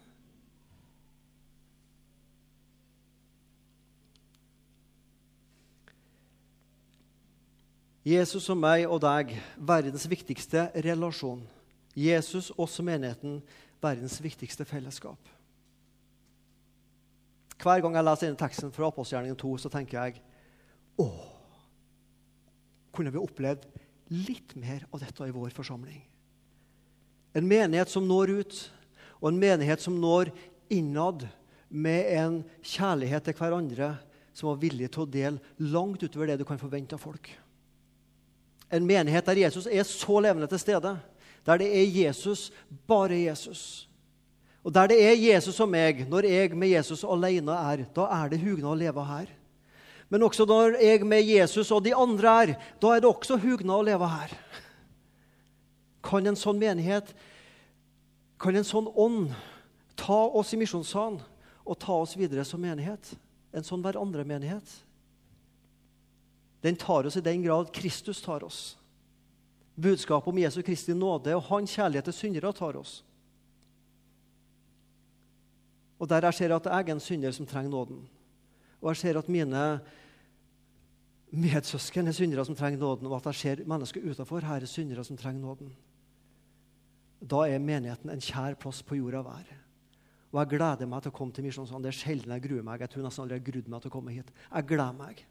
Jesus 8.05 8.51
og 8.53 8.59
meg 8.61 8.85
og 8.85 8.99
deg, 9.01 9.31
verdens 9.57 10.05
viktigste 10.11 10.67
relasjon. 10.85 11.41
Jesus, 11.97 12.51
oss 12.61 12.77
og 12.83 12.85
menigheten, 12.85 13.39
verdens 13.81 14.19
viktigste 14.21 14.67
fellesskap. 14.69 15.31
Hver 17.63 17.81
gang 17.81 17.97
jeg 17.97 18.05
leser 18.05 18.29
denne 18.29 18.41
teksten 18.41 18.75
fra 18.75 18.91
Apostelgjerningen 18.91 19.39
2, 19.41 19.55
så 19.63 19.71
tenker 19.73 20.03
jeg 20.03 20.21
åh, 21.01 21.34
kunne 22.95 23.13
vi 23.15 23.21
opplevd 23.21 23.67
litt 24.15 24.55
mer 24.61 24.87
av 24.93 25.03
dette 25.03 25.27
i 25.27 25.35
vår 25.35 25.53
forsamling. 25.57 26.03
En 27.35 27.47
menighet 27.49 27.91
som 27.91 28.07
når 28.07 28.39
ut, 28.41 28.57
Og 29.25 29.31
en 29.33 29.41
menighet 29.41 29.81
som 29.81 29.95
når 29.97 30.29
innad 30.69 31.23
med 31.73 32.11
en 32.13 32.35
kjærlighet 32.61 33.25
til 33.25 33.37
hverandre 33.39 33.95
som 34.37 34.51
var 34.51 34.61
villig 34.61 34.91
til 34.93 35.07
å 35.07 35.09
dele 35.09 35.71
langt 35.73 36.03
utover 36.05 36.29
det 36.29 36.37
du 36.43 36.45
kan 36.45 36.61
forvente 36.61 36.93
av 36.93 37.01
folk. 37.01 37.31
En 38.69 38.85
menighet 38.85 39.25
der 39.25 39.41
Jesus 39.47 39.69
er 39.71 39.87
så 39.89 40.19
levende 40.21 40.49
til 40.51 40.61
stede, 40.61 40.93
der 41.47 41.61
det 41.63 41.71
er 41.73 41.89
Jesus, 41.89 42.51
bare 42.89 43.17
Jesus. 43.17 43.89
Og 44.65 44.73
der 44.75 44.91
det 44.93 45.01
er 45.01 45.17
Jesus 45.17 45.61
og 45.61 45.71
meg, 45.73 46.05
når 46.11 46.29
jeg 46.29 46.53
med 46.57 46.75
Jesus 46.75 47.05
alene 47.05 47.57
er, 47.73 47.87
da 47.97 48.09
er 48.19 48.33
det 48.33 48.43
hugna 48.43 48.73
å 48.73 48.79
leve 48.79 49.09
her. 49.09 49.33
Men 50.13 50.23
også 50.27 50.47
når 50.49 50.79
jeg 50.83 51.07
med 51.07 51.25
Jesus 51.25 51.71
og 51.73 51.85
de 51.85 51.95
andre 51.97 52.35
er, 52.43 52.55
da 52.81 52.93
er 52.93 53.03
det 53.03 53.11
også 53.11 53.39
hugna 53.41 53.79
å 53.79 53.87
leve 53.87 54.09
her. 54.09 54.35
Kan 56.05 56.29
en 56.29 56.39
sånn 56.39 56.61
menighet, 56.61 57.15
kan 58.41 58.57
en 58.57 58.67
sånn 58.67 58.91
ånd 58.91 59.33
ta 59.97 60.21
oss 60.37 60.53
i 60.53 60.61
misjonssalen 60.61 61.23
og 61.65 61.79
ta 61.81 61.97
oss 61.97 62.17
videre 62.19 62.45
som 62.45 62.61
menighet? 62.61 63.15
En 63.55 63.65
sånn 63.65 63.83
hverandre-menighet? 63.85 64.69
Den 66.65 66.77
tar 66.81 67.07
oss 67.09 67.17
i 67.17 67.25
den 67.25 67.43
grad 67.45 67.73
Kristus 67.73 68.23
tar 68.25 68.45
oss. 68.45 68.77
Budskapet 69.75 70.31
om 70.31 70.39
Jesu 70.39 70.63
Kristi 70.63 70.95
nåde 70.95 71.35
og 71.37 71.49
hans 71.51 71.73
kjærlighet 71.75 72.07
til 72.09 72.17
syndere 72.17 72.53
tar 72.57 72.77
oss. 72.79 73.03
Og 75.99 76.09
der 76.11 76.29
jeg 76.29 76.39
ser 76.39 76.55
at 76.55 76.67
jeg 76.69 76.89
er 76.89 76.95
en 76.95 77.03
synder 77.03 77.33
som 77.33 77.47
trenger 77.47 77.73
nåden. 77.73 78.03
Og 78.85 78.93
jeg 78.93 79.01
ser 79.01 79.19
at 79.19 79.31
mine 79.33 79.65
medsøsken 81.33 82.09
er 82.09 82.15
syndere 82.15 82.45
som 82.45 82.57
trenger 82.57 82.79
nåden, 82.79 83.09
og 83.09 83.17
at 83.17 83.31
jeg 83.33 83.41
ser 83.41 83.65
mennesker 83.67 84.05
utenfor 84.05 84.45
her 84.45 84.61
er 84.61 84.71
syndere 84.71 85.05
som 85.05 85.17
trenger 85.17 85.41
nåden. 85.41 85.73
Da 87.25 87.47
er 87.49 87.59
menigheten 87.59 88.13
en 88.13 88.23
kjær 88.23 88.59
plass 88.61 88.83
på 88.85 88.99
jorda 89.01 89.23
hver. 89.25 89.49
Og 90.35 90.41
jeg 90.43 90.51
gleder 90.59 90.89
meg 90.91 91.03
til 91.03 91.13
å 91.15 91.17
komme 91.17 91.33
til 91.33 91.47
Misjonssalen. 91.47 91.85
Det 91.87 91.93
er 91.93 91.97
sjelden 91.97 92.33
jeg 92.35 92.43
gruer 92.45 92.65
meg. 92.67 92.83
Jeg 92.83 92.91
tror 92.93 93.05
nesten 93.07 93.23
aldri 93.23 93.39
jeg 93.39 93.47
grudde 93.49 93.71
meg 93.73 93.83
til 93.85 93.93
å 93.93 93.95
komme 93.95 94.13
hit. 94.13 94.33
Jeg 94.51 94.67
gleder 94.67 94.97
meg 94.99 95.23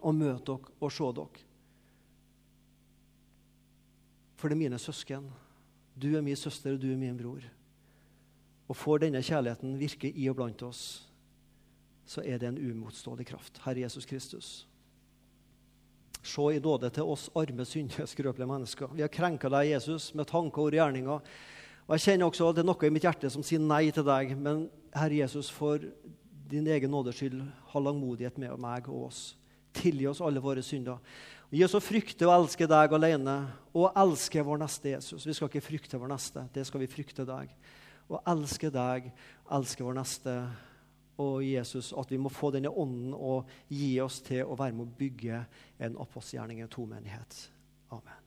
å 0.00 0.12
møte 0.16 0.46
dere 0.48 0.78
og 0.80 0.94
se 0.96 1.10
dere. 1.18 1.42
For 4.36 4.48
det 4.48 4.56
er 4.56 4.62
mine 4.64 4.80
søsken. 4.80 5.28
Du 5.94 6.08
er 6.16 6.24
min 6.24 6.36
søster, 6.36 6.74
og 6.74 6.80
du 6.80 6.88
er 6.90 6.98
min 7.00 7.16
bror. 7.16 7.44
Og 8.66 8.76
får 8.76 9.04
denne 9.04 9.22
kjærligheten 9.24 9.76
virke 9.78 10.10
i 10.10 10.26
og 10.32 10.40
blant 10.40 10.64
oss, 10.66 11.05
så 12.06 12.22
er 12.22 12.38
det 12.38 12.48
en 12.48 12.58
umotståelig 12.58 13.26
kraft. 13.26 13.60
Herre 13.64 13.82
Jesus 13.82 14.06
Kristus. 14.06 14.50
Se 16.26 16.42
i 16.54 16.62
nåde 16.62 16.90
til 16.90 17.06
oss 17.06 17.28
arme, 17.38 17.64
syndige, 17.66 18.06
skrøpelige 18.06 18.48
mennesker. 18.50 18.90
Vi 18.94 19.04
har 19.04 19.12
krenka 19.12 19.50
deg, 19.52 19.72
Jesus, 19.74 20.12
med 20.14 20.26
tanker, 20.30 20.62
og 20.62 20.74
gjerninger. 20.74 21.30
Og 21.86 21.94
jeg 21.94 22.02
kjenner 22.02 22.26
også 22.26 22.48
at 22.50 22.56
Det 22.56 22.64
er 22.64 22.66
noe 22.70 22.86
i 22.86 22.94
mitt 22.94 23.06
hjerte 23.06 23.30
som 23.30 23.44
sier 23.46 23.62
nei 23.62 23.90
til 23.94 24.06
deg. 24.06 24.34
Men 24.38 24.66
Herre 24.94 25.22
Jesus, 25.22 25.50
for 25.50 25.82
din 26.50 26.66
egen 26.66 26.90
nådes 26.90 27.18
skyld, 27.18 27.42
ha 27.72 27.82
langmodighet 27.82 28.38
med 28.42 28.58
meg 28.62 28.88
og 28.90 29.08
oss. 29.08 29.22
Tilgi 29.76 30.06
oss 30.10 30.22
alle 30.24 30.42
våre 30.42 30.62
synder. 30.66 30.98
Gi 31.50 31.62
oss 31.62 31.76
å 31.78 31.82
frykte 31.82 32.26
og 32.26 32.34
elske 32.34 32.66
deg 32.66 32.94
alene 32.96 33.36
og 33.76 33.94
elske 33.94 34.42
vår 34.42 34.58
neste 34.58 34.96
Jesus. 34.96 35.26
Vi 35.26 35.34
skal 35.36 35.50
ikke 35.50 35.62
frykte 35.62 36.00
vår 36.00 36.10
neste, 36.10 36.42
det 36.54 36.64
skal 36.66 36.82
vi 36.82 36.90
frykte 36.90 37.26
deg. 37.28 37.52
Og 38.10 38.18
elske 38.26 38.70
deg, 38.74 39.12
elske 39.54 39.86
vår 39.86 39.94
neste 39.98 40.34
og 41.22 41.40
Jesus, 41.44 41.92
at 41.96 42.10
vi 42.10 42.20
må 42.20 42.32
få 42.32 42.50
denne 42.54 42.70
ånden 42.70 43.14
og 43.14 43.48
gi 43.72 43.94
oss 44.04 44.20
til 44.26 44.44
å 44.44 44.58
være 44.58 44.76
med 44.76 44.86
å 44.86 44.98
bygge 44.98 45.42
en 45.80 45.98
apostelgjerning, 46.02 46.62
en 46.62 46.72
tomenighet. 46.72 47.40
Amen. 47.96 48.25